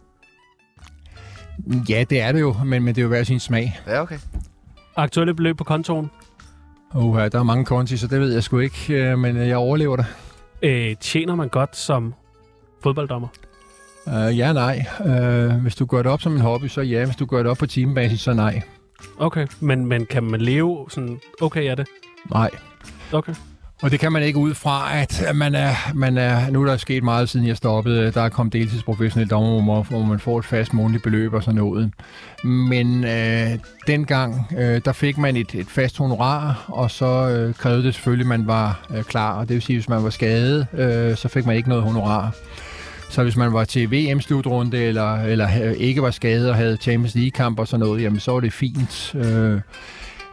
[1.89, 3.81] Ja, det er det jo, men, men det er jo hver sin smag.
[3.87, 4.19] Ja, okay.
[4.97, 6.11] Aktuelle beløb på kontoen?
[6.95, 9.97] Uh, der er mange konti, så det ved jeg sgu ikke, øh, men jeg overlever
[9.97, 10.07] det.
[10.63, 12.15] Øh, tjener man godt som
[12.83, 13.29] fodbolddommer?
[14.07, 14.85] Uh, ja, nej.
[15.01, 17.05] Uh, hvis du gør det op som en hobby, så ja.
[17.05, 18.63] Hvis du gør det op på timebasis, så nej.
[19.19, 21.87] Okay, men, men kan man leve sådan okay af det?
[22.31, 22.51] Nej.
[23.13, 23.35] Okay.
[23.83, 26.51] Og det kan man ikke ud fra, at man er, man er...
[26.51, 28.13] Nu er der sket meget, siden jeg stoppede.
[28.13, 31.93] Der er kommet deltidsprofessionelle dommer, hvor, man får et fast månedligt beløb og sådan noget.
[32.45, 33.51] Men øh,
[33.87, 38.25] dengang, øh, der fik man et, et fast honorar, og så øh, krævede det selvfølgelig,
[38.25, 39.39] at man var øh, klar.
[39.39, 41.85] Og det vil sige, at hvis man var skadet, øh, så fik man ikke noget
[41.85, 42.35] honorar.
[43.11, 47.15] Så hvis man var til VM-slutrunde, eller, eller øh, ikke var skadet og havde Champions
[47.15, 49.15] League-kamp og sådan noget, jamen så var det fint.
[49.15, 49.61] Øh,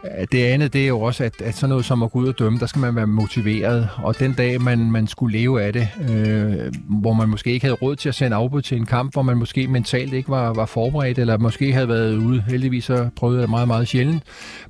[0.04, 2.28] Øh, det andet, det er jo også, at, at sådan noget som at gå ud
[2.28, 3.88] og dømme, der skal man være motiveret.
[3.96, 7.76] Og den dag, man, man skulle leve af det, øh, hvor man måske ikke havde
[7.82, 10.66] råd til at sende afbud til en kamp, hvor man måske mentalt ikke var, var
[10.66, 12.44] forberedt, eller måske havde været ude.
[12.48, 14.22] Heldigvis så prøvede det meget, meget sjældent.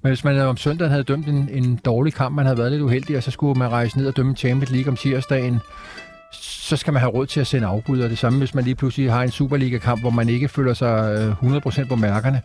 [0.03, 2.83] Men hvis man om søndagen havde dømt en, en dårlig kamp, man havde været lidt
[2.83, 5.61] uheldig, og så skulle man rejse ned og dømme Champions League om tirsdagen,
[6.41, 8.01] så skal man have råd til at sende afbud.
[8.01, 11.27] Og det samme, hvis man lige pludselig har en Superliga-kamp, hvor man ikke føler sig
[11.43, 12.43] øh, 100% på mærkerne,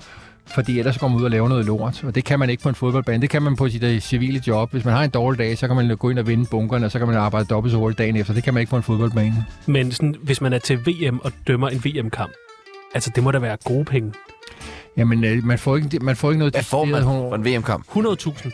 [0.56, 2.70] fordi ellers går man ud og laver noget lort, og det kan man ikke på
[2.70, 3.22] en fodboldbane.
[3.22, 4.72] Det kan man på sit uh, civile job.
[4.72, 6.92] Hvis man har en dårlig dag, så kan man gå ind og vinde bunkerne, og
[6.92, 8.34] så kan man arbejde dobbelt så hurtigt dagen efter.
[8.34, 9.46] Det kan man ikke på en fodboldbane.
[9.66, 12.32] Men sådan, hvis man er til VM og dømmer en VM-kamp,
[12.94, 14.14] altså det må da være gode penge.
[14.98, 16.54] Jamen, øh, man får ikke, man får ikke noget...
[16.54, 17.86] Hvad får man for en VM-kamp?
[17.88, 18.52] 100.000.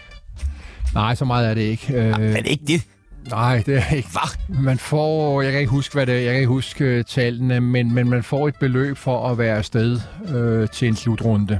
[0.93, 1.93] Nej, så meget er det ikke.
[1.93, 2.81] Ja, men ikke det.
[3.29, 4.09] Nej, det er ikke.
[4.11, 4.59] Hvad?
[4.63, 7.61] Man får, jeg kan ikke huske, hvad det er, jeg kan ikke huske uh, tallene,
[7.61, 9.99] men, men man får et beløb for at være afsted
[10.35, 11.59] øh, til en slutrunde.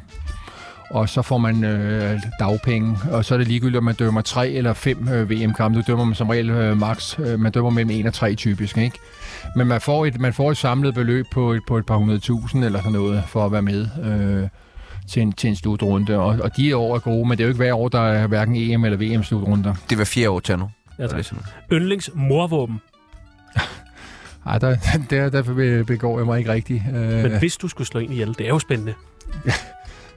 [0.90, 4.50] Og så får man øh, dagpenge, og så er det ligegyldigt, om man dømmer tre
[4.50, 5.78] eller fem øh, VM-kampe.
[5.78, 8.78] Nu dømmer man som regel øh, max, øh, man dømmer mellem en og tre typisk,
[8.78, 8.98] ikke?
[9.56, 12.20] Men man får et, man får et samlet beløb på et, på et par hundrede
[12.20, 13.88] tusind eller sådan noget, for at være med.
[14.04, 14.50] Øh,
[15.08, 17.50] til en, til en slutrunde, og, og de år er gode, men det er jo
[17.50, 19.76] ikke hver år, der er hverken EM eller VM-slutrunder.
[19.90, 20.70] Det var fire år til nu.
[21.00, 21.26] Ja, tak.
[21.72, 22.82] Yndlings morvåben.
[24.46, 24.78] Ej, der,
[25.10, 26.84] der, der begår jeg mig ikke rigtigt.
[26.92, 28.94] Men hvis du skulle slå en ihjel, det er jo spændende.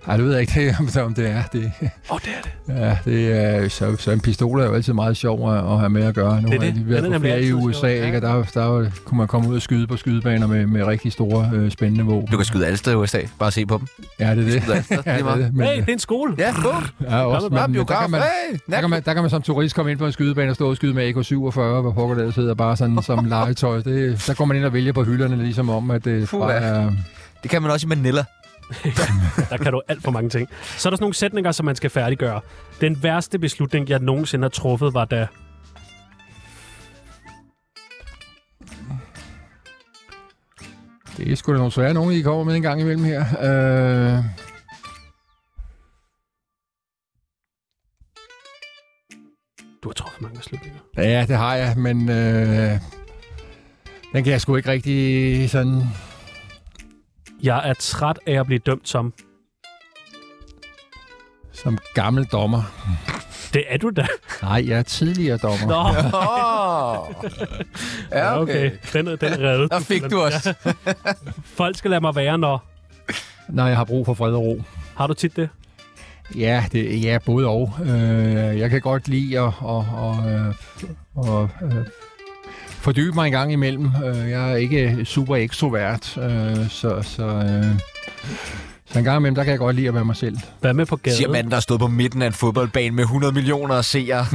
[0.09, 1.43] Nej, det ved jeg ikke, om det er.
[1.53, 2.81] Det, Åh, oh, det er det.
[2.81, 5.91] Ja, det er, så, så en pistol er jo altid meget sjov at, at have
[5.91, 6.43] med at gøre.
[6.43, 7.15] Nu det er det.
[7.15, 8.07] er på ferie i USA, sjov.
[8.07, 8.17] ikke?
[8.17, 11.51] og der, der kunne man komme ud og skyde på skydebaner med, med rigtig store,
[11.55, 12.29] øh, spændende våben.
[12.31, 13.21] Du kan skyde alle steder i USA.
[13.39, 13.87] Bare se på dem.
[14.21, 14.91] Ja, det er det.
[15.07, 15.55] ja, det, er det.
[15.55, 16.35] Men, hey, det er en skole.
[16.39, 17.09] Ja, bum.
[17.11, 19.43] Ja, også, men, men, der, kan man, hey, der, kan man, der kan man som
[19.43, 22.31] turist komme ind på en skydebane og stå og skyde med AK-47, hvor pokker der
[22.31, 23.77] sidder bare sådan som legetøj.
[23.77, 26.53] Det, der går man ind og vælger på hylderne, ligesom om, at det Puh, bare
[26.53, 26.91] er...
[27.43, 28.25] Det kan man også i Manila.
[29.51, 30.49] der kan du alt for mange ting.
[30.77, 32.41] Så er der sådan nogle sætninger, som man skal færdiggøre.
[32.81, 35.27] Den værste beslutning, jeg nogensinde har truffet, var da...
[41.17, 43.21] Det er sgu da nogle svære nogen, I kommer med en gang imellem her.
[43.21, 44.25] Øh...
[49.83, 50.79] Du har truffet mange beslutninger.
[50.97, 52.81] Ja, det har jeg, men øh...
[54.13, 55.83] den kan jeg sgu ikke rigtig sådan
[57.43, 59.13] jeg er træt af at blive dømt som...
[61.53, 62.63] Som gammel dommer.
[63.53, 64.07] Det er du da.
[64.43, 65.67] Nej, jeg er tidligere dommer.
[65.67, 65.79] Nå.
[68.19, 68.71] ja, okay.
[68.71, 68.79] okay.
[68.93, 69.71] Den, er, den er reddet.
[69.71, 70.55] Der fik du også.
[71.45, 72.65] Folk skal lade mig være, når...
[73.49, 74.63] Når jeg har brug for fred og ro.
[74.97, 75.49] Har du tit det?
[76.37, 77.73] Ja, det, ja både og.
[77.83, 80.55] Øh, jeg kan godt lide at, og, og, øh,
[81.15, 81.87] og, øh,
[82.89, 83.91] fordybe mig en gang imellem.
[84.05, 87.79] Øh, jeg er ikke super ekstrovert, øh, så, så, øh,
[88.87, 90.37] så en gang imellem, der kan jeg godt lide at være mig selv.
[90.61, 91.17] Hvad med på gaden?
[91.17, 94.27] Siger manden, der stod på midten af en fodboldbane med 100 millioner seere.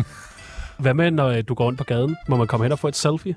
[0.78, 2.18] Hvad med, når du går rundt på gaden?
[2.28, 3.36] Må man komme hen og få et selfie?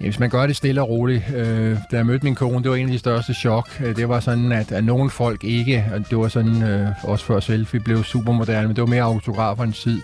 [0.00, 1.22] Ja, hvis man gør det stille og roligt.
[1.34, 3.68] Øh, da jeg mødte min kone, det var en af de største chok.
[3.84, 7.24] Øh, det var sådan, at, at nogle folk ikke, og det var sådan, øh, også
[7.24, 10.00] før selfie blev super moderne, men det var mere autografernes tid.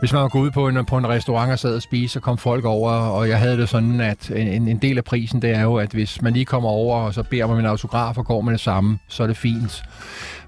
[0.00, 2.20] Hvis man var gået ud på en, på en restaurant og sad og spise, så
[2.20, 5.50] kom folk over, og jeg havde det sådan, at en, en del af prisen, det
[5.50, 8.24] er jo, at hvis man lige kommer over, og så beder man en autograf og
[8.24, 9.82] går med det samme, så er det fint.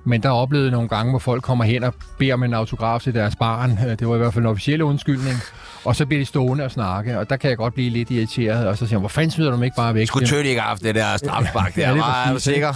[0.05, 3.15] Men der oplevede nogle gange, hvor folk kommer hen og beder om en autograf til
[3.15, 3.79] deres barn.
[3.87, 5.37] Øh, det var i hvert fald en officiel undskyldning.
[5.85, 8.67] Og så bliver de stående og snakke, og der kan jeg godt blive lidt irriteret.
[8.67, 10.07] Og så siger jeg, hvor fanden smider du dem ikke bare væk?
[10.07, 12.75] Skulle Tøtte ikke have haft det der strafspark der, ja, var, er du sikker?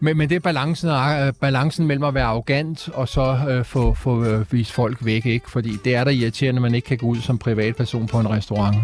[0.00, 3.94] Men, men det er balancen, uh, balancen mellem at være arrogant og så uh, få,
[3.94, 5.50] få uh, vist folk væk, ikke?
[5.50, 8.30] Fordi det er da irriterende, at man ikke kan gå ud som privatperson på en
[8.30, 8.76] restaurant.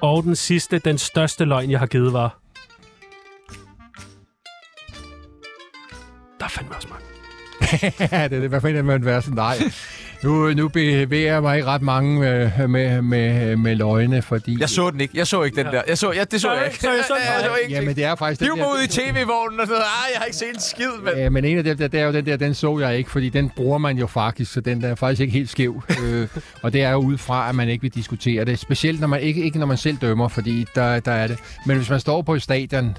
[0.00, 2.43] Og den sidste, den største løgn, jeg har givet, var...
[6.44, 7.04] Der er fandme også mange.
[8.12, 8.48] ja, det er det.
[8.48, 9.36] Hvad fanden er man være sådan?
[9.36, 9.56] Nej.
[10.22, 14.56] Nu, nu bevæger jeg mig ikke ret mange med, med, med, med løgne, fordi...
[14.60, 15.18] Jeg så den ikke.
[15.18, 15.82] Jeg så ikke den der.
[15.88, 16.78] Jeg så, ja, det så jeg ikke.
[16.78, 17.74] Så jeg så den jeg så ikke.
[17.74, 18.40] Jamen, det er faktisk...
[18.40, 19.82] Hiv mig ud i tv-vognen og sådan noget.
[19.82, 21.16] Ej, jeg har ikke set en skid, mand.
[21.16, 23.10] Ja, men en af dem, der, det er jo den der, den så jeg ikke,
[23.10, 25.82] fordi den bruger man jo faktisk, så den der er faktisk ikke helt skæv.
[26.02, 26.28] øh,
[26.62, 28.58] og det er jo ud fra, at man ikke vil diskutere det.
[28.58, 31.38] Specielt når man ikke, ikke når man selv dømmer, fordi der, der er det.
[31.66, 32.96] Men hvis man står på et stadion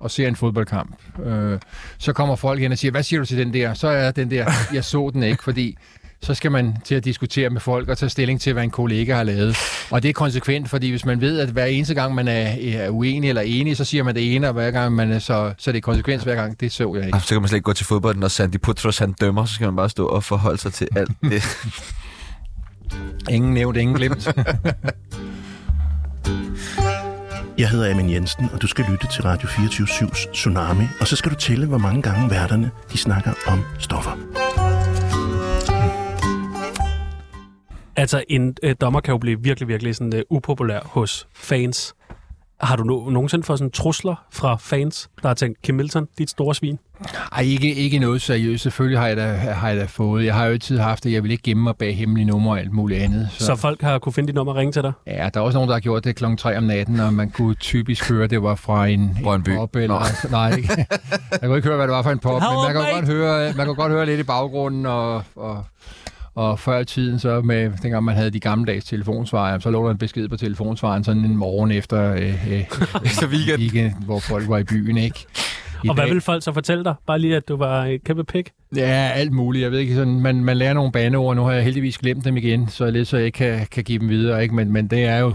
[0.00, 1.58] og ser en fodboldkamp, øh,
[1.98, 3.74] så kommer folk hen og siger, hvad siger du til den der?
[3.74, 5.76] Så er den der, jeg så den ikke, fordi
[6.22, 9.14] så skal man til at diskutere med folk og tage stilling til, hvad en kollega
[9.14, 9.56] har lavet.
[9.90, 12.90] Og det er konsekvent, fordi hvis man ved, at hver eneste gang, man er, er
[12.90, 15.70] uenig eller enig, så siger man det ene, og hver gang man er, så, så
[15.70, 16.60] er det konsekvens hver gang.
[16.60, 17.20] Det så jeg ikke.
[17.20, 19.66] Så kan man slet ikke gå til fodbold, når Sandy Putros han dømmer, så skal
[19.66, 21.42] man bare stå og forholde sig til alt det.
[23.30, 24.28] Ingen nævnt, ingen glemt.
[27.58, 30.84] Jeg hedder Amin Jensen, og du skal lytte til Radio 24-7's Tsunami.
[31.00, 34.10] Og så skal du tælle, hvor mange gange værterne de snakker om stoffer.
[37.96, 41.94] Altså, en øh, dommer kan jo blive virkelig, virkelig sådan, øh, upopulær hos fans.
[42.60, 46.30] Har du no- nogensinde fået sådan trusler fra fans, der har tænkt, Kim Milton, dit
[46.30, 46.78] store svin?
[47.32, 48.62] Ej, ikke, ikke noget seriøst.
[48.62, 50.24] Selvfølgelig har jeg, da, har jeg da fået.
[50.24, 51.12] Jeg har jo altid haft det.
[51.12, 53.28] Jeg vil ikke gemme mig bag hemmelige numre og alt muligt andet.
[53.32, 54.92] Så, så folk har kunne finde dit nummer og ringe til dig?
[55.06, 57.30] Ja, der er også nogen, der har gjort det klokken 3 om natten, og man
[57.30, 59.48] kunne typisk høre, at det var fra en, Brøndby.
[59.50, 59.76] en pop.
[59.76, 60.86] Eller, nej, ikke.
[61.30, 63.52] Jeg kunne ikke høre, hvad det var for en pop, men man kan, godt høre,
[63.56, 65.64] man kan godt høre lidt i baggrunden, og, og,
[66.38, 69.90] og før i tiden, så med, dengang man havde de gammeldags telefonsvarer, så lå der
[69.90, 72.60] en besked på telefonsvaren sådan en morgen efter, øh, øh,
[73.04, 73.58] Efter weekend.
[73.58, 75.26] weekend, hvor folk var i byen, ikke?
[75.84, 76.94] I Og hvad dag- vil folk så fortælle dig?
[77.06, 78.50] Bare lige, at du var et kæmpe pik?
[78.76, 79.62] Ja, alt muligt.
[79.62, 81.36] Jeg ved ikke, sådan, man, man lærer nogle baneord.
[81.36, 83.98] Nu har jeg heldigvis glemt dem igen, så lidt så jeg ikke kan, kan give
[83.98, 84.42] dem videre.
[84.42, 84.54] Ikke?
[84.54, 85.34] Men, men det er jo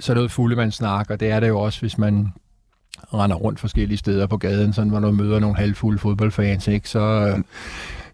[0.00, 2.28] så noget fuldemandssnak, og det er det jo også, hvis man
[3.14, 6.88] render rundt forskellige steder på gaden, sådan, hvor du møder nogle halvfulde fodboldfans, ikke?
[6.88, 7.38] Så, øh,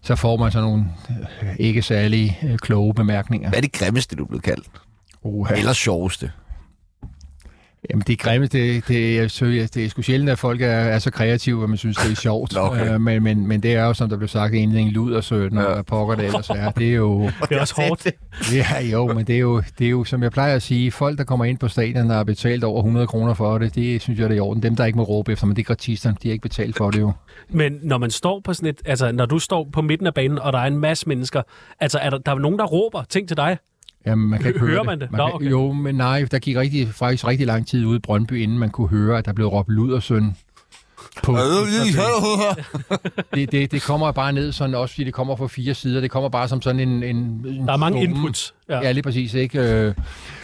[0.03, 0.85] så får man sådan nogle
[1.43, 3.49] øh, ikke særlig øh, kloge bemærkninger.
[3.49, 4.67] Hvad er det grimmeste, du er blevet kaldt?
[5.23, 5.55] Uha.
[5.55, 6.31] Eller sjoveste?
[7.89, 10.67] Jamen, det er grimme, det, det, jeg synes, det er sgu sjældent, at folk er,
[10.67, 12.57] er så kreative, at man synes, det er sjovt.
[12.57, 12.93] Okay.
[12.93, 15.75] Øh, men, men, men det er jo, som der blev sagt, en en ludersødt, og
[15.75, 15.81] Ja.
[15.81, 16.71] pokker det ellers er.
[16.71, 17.23] Det er jo...
[17.49, 18.07] Det er også hårdt.
[18.53, 21.17] Ja, jo, men det er jo, det er jo, som jeg plejer at sige, folk,
[21.17, 24.19] der kommer ind på stadion, der har betalt over 100 kroner for det, det synes
[24.19, 24.63] jeg, det er i orden.
[24.63, 26.91] Dem, der ikke må råbe efter, men det er gratisterne, de har ikke betalt for
[26.91, 27.11] det jo.
[27.49, 30.39] Men når man står på sådan et, altså når du står på midten af banen,
[30.39, 31.41] og der er en masse mennesker,
[31.79, 33.57] altså er der, der er nogen, der råber ting til dig?
[34.05, 35.11] Jamen, man kan ikke Hører høre man det?
[35.11, 35.51] Man Nå, kan, okay.
[35.51, 38.69] Jo, men nej, der gik rigtig, faktisk rigtig lang tid ude i Brøndby, inden man
[38.69, 40.35] kunne høre, at der blev råbt ludersøn.
[41.23, 41.37] På,
[43.35, 46.01] det, det, det kommer bare ned sådan, også fordi det kommer fra fire sider.
[46.01, 47.03] Det kommer bare som sådan en...
[47.03, 47.15] en,
[47.47, 48.15] en Der er mange summe.
[48.15, 48.53] inputs.
[48.69, 48.79] Ja.
[48.79, 49.33] ja, lige præcis.
[49.33, 49.93] Ikke?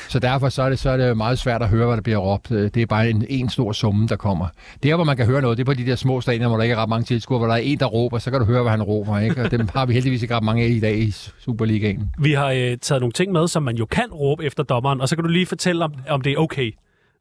[0.10, 2.18] Så derfor så er, det, så er det meget svært at høre, hvad der bliver
[2.18, 2.51] råbt.
[2.51, 4.47] Øh, Det er bare en, en stor summe, der kommer.
[4.84, 6.64] Der, hvor man kan høre noget, det er på de der små stadioner, hvor der
[6.64, 8.62] ikke er ret mange tilskuere, hvor der er en, der råber, så kan du høre,
[8.62, 9.20] hvad han råber.
[9.20, 9.41] Ikke?
[9.43, 12.10] Og dem har vi heldigvis ikke ret mange af i dag i Superligaen.
[12.20, 15.10] Vi har øh, taget nogle ting med, som man jo kan råbe efter dommeren, og
[15.10, 16.72] så kan du lige fortælle, om, om det er okay.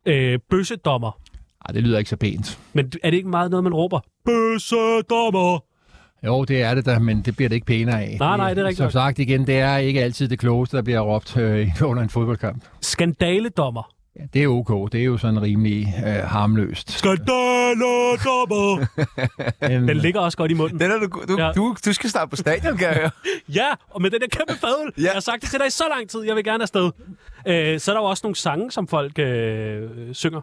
[0.07, 1.19] Øh, bøssedommer.
[1.69, 2.59] Ej, det lyder ikke så pænt.
[2.73, 4.01] Men er det ikke meget noget, man råber?
[4.25, 5.68] Bøssedommer!
[6.27, 8.17] Jo, det er det da, men det bliver det ikke pænere af.
[8.21, 10.83] Nej, nej, det er rigtigt Som sagt igen, det er ikke altid det klogeste, der
[10.83, 12.65] bliver råbt øh, under en fodboldkamp.
[12.81, 13.93] Skandaledommer.
[14.17, 14.93] Ja, det er ok.
[14.93, 16.91] Det er jo sådan rimelig øh, harmløst.
[16.91, 18.87] Skandaledommer!
[19.69, 20.81] Den, Den ligger også godt i munden.
[20.81, 21.47] Den er du, du, Ja.
[21.47, 21.53] ja.
[21.53, 23.11] du, du skal starte på stadion, kan jeg høre.
[23.55, 24.93] Ja, og med den der kæmpe fadøl.
[24.99, 25.03] Ja.
[25.03, 26.23] Jeg har sagt det til dig i så lang tid.
[26.23, 26.91] Jeg vil gerne afsted.
[27.49, 30.41] Øh, så er der jo også nogle sange, som folk øh, synger.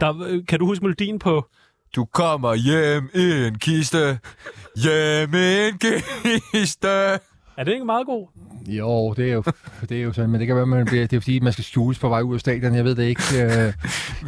[0.00, 1.46] Der, øh, kan du huske melodien på...
[1.96, 4.18] Du kommer hjem i en kiste.
[4.76, 5.78] Hjem i en
[6.52, 6.88] kiste.
[6.88, 8.26] Er det ikke meget god?
[8.66, 9.42] Jo, det er jo,
[9.88, 11.64] det er jo sådan, men det kan være, man bliver, det er fordi, man skal
[11.64, 13.22] skjules på vej ud af stadion, jeg ved det ikke.
[13.44, 13.72] Øh,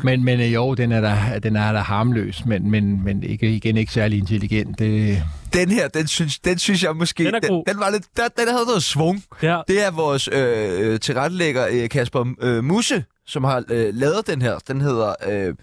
[0.04, 3.50] men, men øh, jo, den er da, den er da harmløs, men, men, men ikke,
[3.56, 4.78] igen ikke særlig intelligent.
[4.78, 7.24] Det, Den her, den synes, den synes jeg måske...
[7.24, 7.64] Den er god.
[7.66, 9.22] Den, den, var lidt, der, den havde noget svung.
[9.42, 9.60] Ja.
[9.68, 14.58] Det er vores øh, tilrettelægger øh, Kasper øh, Musse, som har øh, lavet den her.
[14.68, 15.14] Den hedder...
[15.28, 15.54] Øh,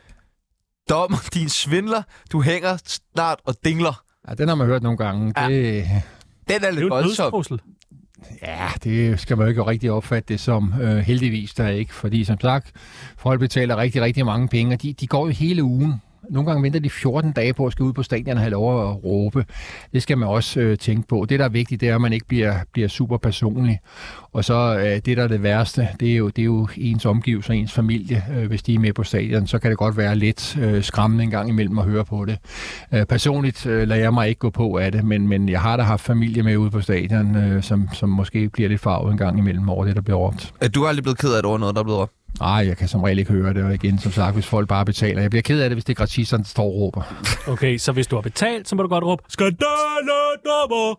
[0.89, 4.03] Dommer, din svindler, du hænger snart og dingler.
[4.29, 5.33] ja, den har man hørt nogle gange.
[5.38, 5.47] Ja.
[5.49, 5.83] Det,
[6.47, 7.33] Den er Det er lidt jo en voldsom.
[8.41, 10.73] Ja, det skal man jo ikke rigtig opfatte det som.
[10.81, 12.71] Øh, heldigvis der ikke, fordi som sagt,
[13.17, 15.93] folk betaler rigtig, rigtig mange penge, og de, de går jo hele ugen.
[16.30, 18.89] Nogle gange venter de 14 dage på at skal ud på stadion og have lov
[18.89, 19.45] at råbe.
[19.93, 21.25] Det skal man også øh, tænke på.
[21.30, 23.80] Det, der er vigtigt, det er, at man ikke bliver, bliver super personlig.
[24.34, 27.05] Og så øh, det, der er det værste, det er jo, det er jo ens
[27.05, 28.23] omgivelser, ens familie.
[28.38, 31.23] Øh, hvis de er med på stadion, så kan det godt være lidt øh, skræmmende
[31.23, 32.38] en gang imellem at høre på det.
[32.93, 35.78] Øh, personligt øh, lader jeg mig ikke gå på af det, men, men jeg har
[35.78, 39.17] da haft familie med ude på stadion, øh, som, som måske bliver lidt farvet en
[39.17, 40.53] gang imellem over det, der bliver råbt.
[40.61, 42.16] Øh, er du aldrig blevet ked af det over noget, der er blevet råbt?
[42.39, 44.86] Nej, jeg kan som regel ikke høre det, og igen, som sagt, hvis folk bare
[44.86, 45.21] betaler.
[45.21, 47.23] Jeg bliver ked af det, hvis det er gratisterne, der står og råber.
[47.47, 49.57] Okay, så hvis du har betalt, så må du godt råbe, Skandale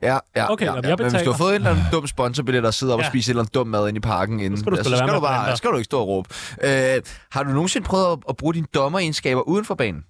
[0.02, 0.80] Ja, ja, Okay, ja, ja.
[0.88, 3.04] jeg Men hvis du har fået en eller anden dum sponsorbillet og sidder op Ja.
[3.04, 4.98] og spiser en eller anden dum mad inde i parken inden, skal du altså, være
[4.98, 6.28] skal, du bare, skal du ikke stå og råbe.
[6.64, 7.02] Øh,
[7.32, 10.02] har du nogensinde prøvet at, at bruge dine dommeregenskaber uden for banen?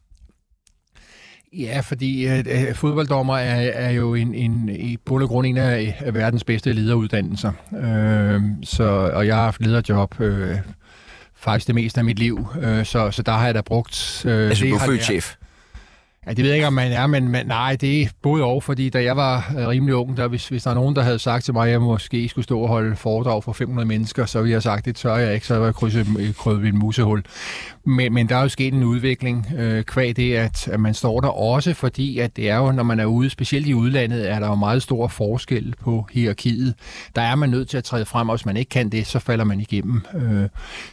[1.58, 5.56] Ja, fordi øh, øh, fodbolddommer er, er jo en, en, i bund og grund en
[5.56, 7.52] af, af verdens bedste lederuddannelser.
[7.82, 10.56] Øh, så, og jeg har haft lederjob øh,
[11.48, 14.22] faktisk det meste af mit liv, øh, så, så der har jeg da brugt...
[14.26, 15.34] Øh, Altså, det du er født chef.
[16.26, 18.62] Ja, det ved jeg ikke, om man er, men, men nej, det er både og,
[18.62, 21.18] fordi da jeg var øh, rimelig ung, der, hvis, hvis der er nogen, der havde
[21.18, 24.38] sagt til mig, at jeg måske skulle stå og holde foredrag for 500 mennesker, så
[24.38, 26.78] ville jeg have sagt, det tør jeg ikke, så havde jeg krydset krydset ved en
[26.78, 27.22] musehul.
[27.88, 31.20] Men, men der er jo sket en udvikling øh, kvæg det, at, at man står
[31.20, 34.38] der også, fordi at det er jo, når man er ude, specielt i udlandet, er
[34.38, 36.74] der jo meget stor forskel på hierarkiet.
[37.16, 39.18] Der er man nødt til at træde frem, og hvis man ikke kan det, så
[39.18, 40.02] falder man igennem.
[40.14, 40.48] Øh,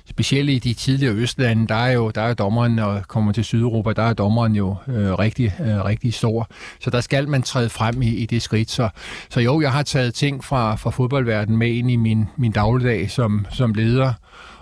[0.09, 3.93] specielt i de tidligere østlande, der er jo der er dommeren, og kommer til Sydeuropa,
[3.93, 6.47] der er dommeren jo øh, rigtig, øh, rigtig stor.
[6.79, 8.71] Så der skal man træde frem i, i det skridt.
[8.71, 8.89] Så,
[9.29, 13.11] så jo, jeg har taget ting fra, fra fodboldverdenen med ind i min, min dagligdag
[13.11, 14.13] som, som leder,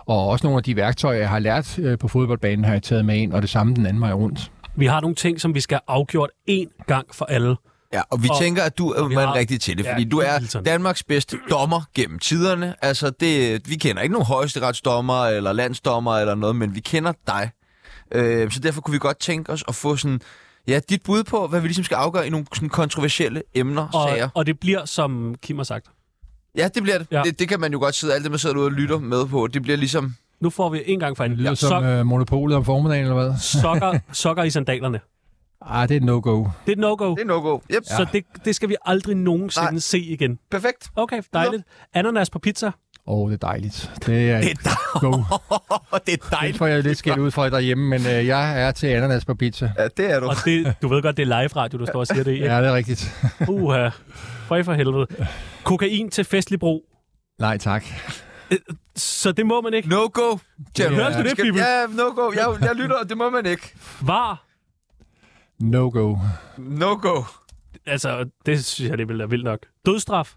[0.06, 3.06] og også nogle af de værktøjer, jeg har lært øh, på fodboldbanen, har jeg taget
[3.06, 4.52] med ind, og det samme den anden vej rundt.
[4.76, 7.56] Vi har nogle ting, som vi skal have afgjort én gang for alle.
[7.94, 9.84] Ja, og vi Og- tænker, at du er og vi man har- rigtig til det,
[9.86, 10.62] Ja, fordi du er.
[10.66, 12.76] Danmarks bedste dommer gennem tiderne.
[12.82, 17.50] Altså, det, vi kender ikke nogen højesteretsdommer eller landsdommer eller noget, men vi kender dig.
[18.12, 20.22] Øh, så derfor kunne vi godt tænke os at få sådan,
[20.68, 24.10] ja, dit bud på, hvad vi ligesom skal afgøre i nogle sådan kontroversielle emner, Og,
[24.10, 24.30] sager.
[24.36, 25.86] og det bliver, som Kim har sagt.
[26.58, 27.08] Ja, det bliver det.
[27.12, 27.22] Ja.
[27.26, 27.40] Det.
[27.40, 29.48] Det kan man jo godt sidde, alt det, man sidder ude og lytter med på.
[29.48, 30.16] Det bliver ligesom...
[30.40, 31.32] Nu får vi en gang for en.
[31.34, 33.34] Lyder Ja, som sok, øh, monopolet om formiddagen, eller hvad?
[33.40, 35.00] sokker, sokker i sandalerne.
[35.62, 36.46] Ah, det er no-go.
[36.66, 37.16] Det er no-go.
[37.16, 37.56] Det er no-go.
[37.56, 37.84] Yep.
[37.90, 37.96] Ja.
[37.98, 39.80] Så det, det skal vi aldrig nogensinde Nej.
[39.80, 40.40] se igen.
[40.52, 40.90] Perfekt.
[40.96, 41.64] Okay, dejligt.
[41.94, 42.72] Ananas på pizza.
[43.08, 43.92] Åh, oh, det er dejligt.
[44.06, 45.12] Det er, Det et er go.
[46.06, 46.58] det er Det dejligt.
[46.58, 49.72] får jeg lidt skæld ud fra derhjemme, men øh, jeg er til ananas på pizza.
[49.78, 50.28] Ja, det er du.
[50.28, 52.34] Og det, du ved godt, det er live radio, du står og siger det i.
[52.34, 52.46] ikke?
[52.46, 53.14] Ja, det er rigtigt.
[53.50, 53.90] Uha.
[54.48, 55.08] Føj for helvede.
[55.64, 56.84] Kokain til festlig brug.
[57.40, 57.84] Nej, tak.
[58.96, 59.90] Så det må man ikke.
[59.90, 60.38] No-go.
[60.76, 60.94] Tjern.
[60.94, 61.56] Hørte du det, Fibel?
[61.56, 62.32] Ja, no-go.
[62.36, 63.74] Jeg, jeg lytter, og det må man ikke.
[64.02, 64.46] Var.
[65.60, 66.16] No-go.
[66.58, 67.24] No-go.
[67.86, 69.60] Altså, det synes jeg, det ville være vildt nok.
[69.86, 70.34] Dødstraf.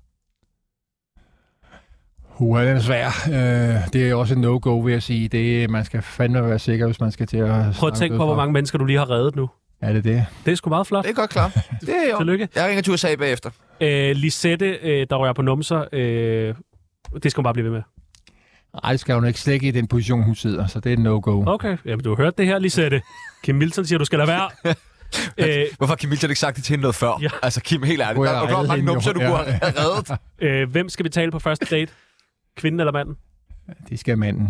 [2.38, 3.06] Uha, den er svær.
[3.28, 5.28] Øh, det er også en no-go, vil jeg sige.
[5.28, 7.74] Det, man skal fandme være sikker, hvis man skal til at...
[7.74, 9.50] Prøv at tænke på, hvor mange mennesker du lige har reddet nu.
[9.80, 10.26] Er det det?
[10.44, 11.04] Det er sgu meget flot.
[11.04, 11.48] Det er godt klar.
[11.80, 12.18] Det er jo.
[12.18, 12.48] Tillykke.
[12.54, 13.50] Jeg ringer til USA bagefter.
[13.80, 16.54] Øh, Lisette, øh, der rører på numser, øh,
[17.22, 17.82] det skal hun bare blive ved med.
[18.82, 20.96] Nej, det skal hun ikke slet ikke i den position, hun sidder, så det er
[20.96, 21.44] en no-go.
[21.46, 23.02] Okay, jamen du har hørt det her, Lisette.
[23.44, 24.50] Kim Milton siger, du skal lade være.
[25.38, 27.18] øh, Hvorfor har Kim Milton ikke sagt det til hende noget før?
[27.22, 27.28] Ja.
[27.42, 28.24] Altså, Kim, helt ærligt.
[28.24, 30.18] Der er mange numser, du kunne have reddet.
[30.38, 31.92] øh, hvem skal betale på første date?
[32.56, 33.16] Kvinden eller manden?
[33.88, 34.48] Det skal manden.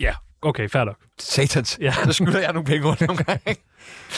[0.00, 0.12] Ja,
[0.42, 0.96] okay, fair nok.
[1.18, 1.78] Satans.
[1.80, 1.92] Ja.
[2.04, 3.58] Så skylder jeg nogle penge rundt omkring.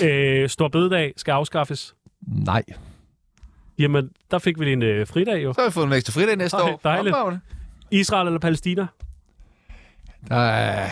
[0.04, 1.94] Øh, Stor bededag skal afskaffes.
[2.26, 2.62] Nej.
[3.78, 5.52] Jamen, der fik vi en øh, fridag jo.
[5.52, 6.80] Så har vi fået en ekstra fridag næste Ej, år.
[6.84, 7.14] dejligt.
[7.14, 7.40] Fremragende.
[7.90, 8.86] Israel eller Palæstina?
[10.28, 10.88] Der er,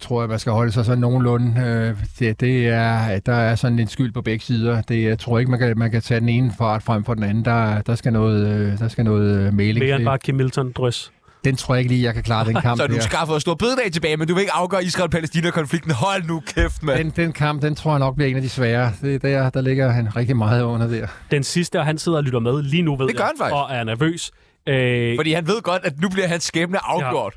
[0.00, 1.60] tror jeg, man skal holde sig sådan nogenlunde.
[1.60, 4.82] Øh, det, det er, der er sådan en skyld på begge sider.
[4.82, 7.22] Det, jeg tror ikke, man kan, man kan tage den ene fart frem for den
[7.22, 7.44] anden.
[7.44, 10.72] Der, der skal noget, øh, der skal noget øh, mailing Mere end bare Kim Milton
[10.72, 11.12] drøs.
[11.44, 13.92] Den tror jeg ikke lige, jeg kan klare, den kamp Så du skaffer stor bededag
[13.92, 15.92] tilbage, men du vil ikke afgøre Israel-Palæstina-konflikten.
[15.92, 16.98] Hold nu kæft, mand.
[16.98, 18.92] Den, den kamp, den tror jeg nok bliver en af de svære.
[19.02, 21.06] Det, der, der ligger han rigtig meget under der.
[21.30, 23.52] Den sidste, og han sidder og lytter med lige nu, ved Det gør jeg, han
[23.52, 24.30] og er nervøs.
[24.68, 27.34] Øh, Fordi han ved godt, at nu bliver hans skæbne afgjort.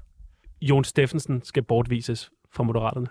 [0.62, 3.08] Jon Steffensen skal bortvises fra Moderaterne.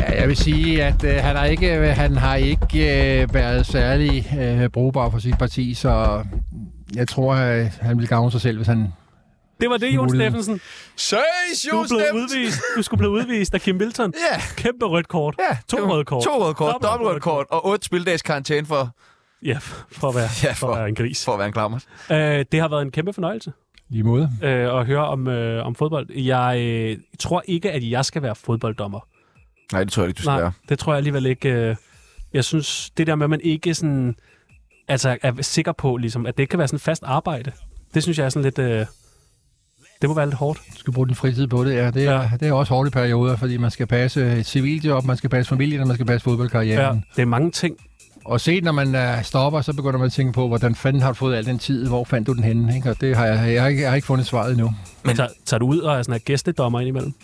[0.00, 4.38] Ja, jeg vil sige, at øh, han har ikke, han har ikke øh, været særlig
[4.40, 6.24] øh, brugbar for sit parti, så
[6.96, 8.92] jeg tror, at han vil gavne sig selv, hvis han...
[9.60, 10.08] Det var det, Jon.
[10.10, 10.60] Steffensen.
[10.96, 11.18] Søs,
[11.70, 12.60] Du Jon blev udvist.
[12.76, 14.14] Du skulle blive udvist af Kim Milton.
[14.32, 14.40] Ja.
[14.56, 15.34] Kæmpe rødt kort.
[15.50, 16.24] Ja, To røde kort.
[16.24, 18.90] To røde kort, Dobbelt dobbelt rødt kort og otte spildags karantæne for,
[19.44, 19.58] Ja,
[19.92, 21.24] for at være, Ja, for- for at være en gris.
[21.24, 21.78] for at være en klammer.
[22.10, 23.52] Øh, det har været en kæmpe fornøjelse
[23.88, 24.30] Lige måde.
[24.42, 26.10] øh, at høre om, øh, om fodbold.
[26.14, 29.00] Jeg øh, tror ikke, at jeg skal være fodbolddommer.
[29.72, 30.52] Nej, det tror jeg ikke, du skal Nej, være.
[30.68, 31.48] det tror jeg alligevel ikke.
[31.52, 31.76] Øh,
[32.32, 34.16] jeg synes, det der med, at man ikke sådan,
[34.88, 37.52] altså er sikker på, ligesom, at det ikke kan være sådan fast arbejde,
[37.94, 38.58] det synes jeg er sådan lidt...
[38.58, 38.86] Øh,
[40.02, 40.60] det må være lidt hårdt.
[40.74, 41.90] Du skal bruge din fritid på det, ja.
[41.90, 42.30] Det er, ja.
[42.40, 45.80] det er også hårde perioder, fordi man skal passe et civiljob, man skal passe familien,
[45.80, 46.96] og man skal passe fodboldkarrieren.
[46.96, 47.76] Ja, det er mange ting.
[48.24, 51.08] Og set, når man uh, stopper, så begynder man at tænke på, hvordan fanden har
[51.08, 51.88] du fået al den tid?
[51.88, 52.76] Hvor fandt du den henne?
[52.76, 52.90] Ikke?
[52.90, 54.74] Og det har jeg, jeg, har ikke, jeg har ikke fundet svaret endnu.
[55.04, 57.14] Men tager, tager du ud og er sådan en gæstedommer indimellem?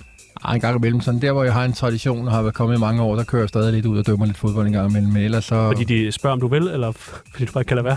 [0.52, 1.00] En gang imellem.
[1.00, 3.24] Sådan der, hvor jeg har en tradition og har været kommet i mange år, der
[3.24, 5.12] kører jeg stadig lidt ud og dømmer lidt fodbold en gang imellem.
[5.12, 5.66] Men ellers så...
[5.66, 6.92] Fordi de spørger, om du vil, eller
[7.32, 7.96] fordi du bare kan lade være?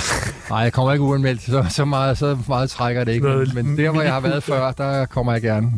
[0.50, 1.42] Nej, jeg kommer ikke uanmeldt.
[1.42, 3.26] Så, så, meget, så meget trækker det ikke.
[3.26, 5.72] Noget Men, men der, hvor jeg har været før, der kommer jeg gerne.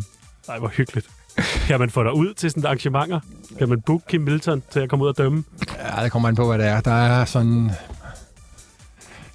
[0.48, 1.06] Nej, hvor hyggeligt.
[1.66, 3.20] Kan man få dig ud til sådan arrangementer?
[3.58, 5.44] Kan man booke Kim Milton til at komme ud og dømme?
[5.96, 6.80] Ja, det kommer an på, hvad det er.
[6.80, 7.70] Der er sådan...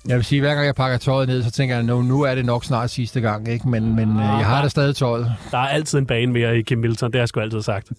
[0.07, 2.35] Jeg vil sige, hver gang jeg pakker tøjet ned, så tænker jeg, nu, nu er
[2.35, 3.69] det nok snart sidste gang, ikke?
[3.69, 5.31] Men, men øh, jeg har da stadig tøjet.
[5.51, 7.91] Der er altid en bane mere i Kim Milton, det har jeg sgu altid sagt.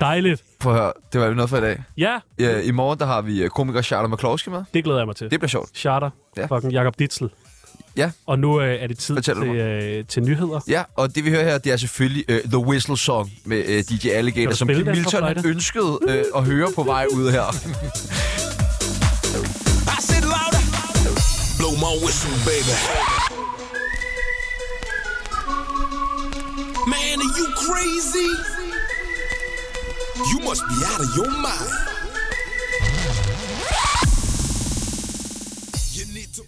[0.00, 0.42] Dejligt.
[0.60, 1.82] Prøv at høre, det var noget for i dag.
[1.98, 4.62] Ja, Ja, I morgen der har vi øh, komiker Charlotte McCloskey med.
[4.74, 5.30] det glæder jeg mig til.
[5.30, 5.70] Det bliver sjovt.
[5.74, 6.10] Charter.
[6.36, 6.46] Ja.
[6.46, 7.28] Fucking Jakob Ditzel.
[7.96, 8.10] Ja.
[8.26, 10.60] Og nu øh, er det tid til, øh, til nyheder.
[10.68, 13.96] Ja, og det vi hører her, det er selvfølgelig uh, The Whistle Song med uh,
[13.96, 17.42] DJ Alligator, som Kim Milton ønskede uh, at høre på vej ud her.
[21.80, 22.72] My whistle, baby.
[26.88, 28.30] Man, are you crazy?
[30.30, 31.95] You must be out of your mind.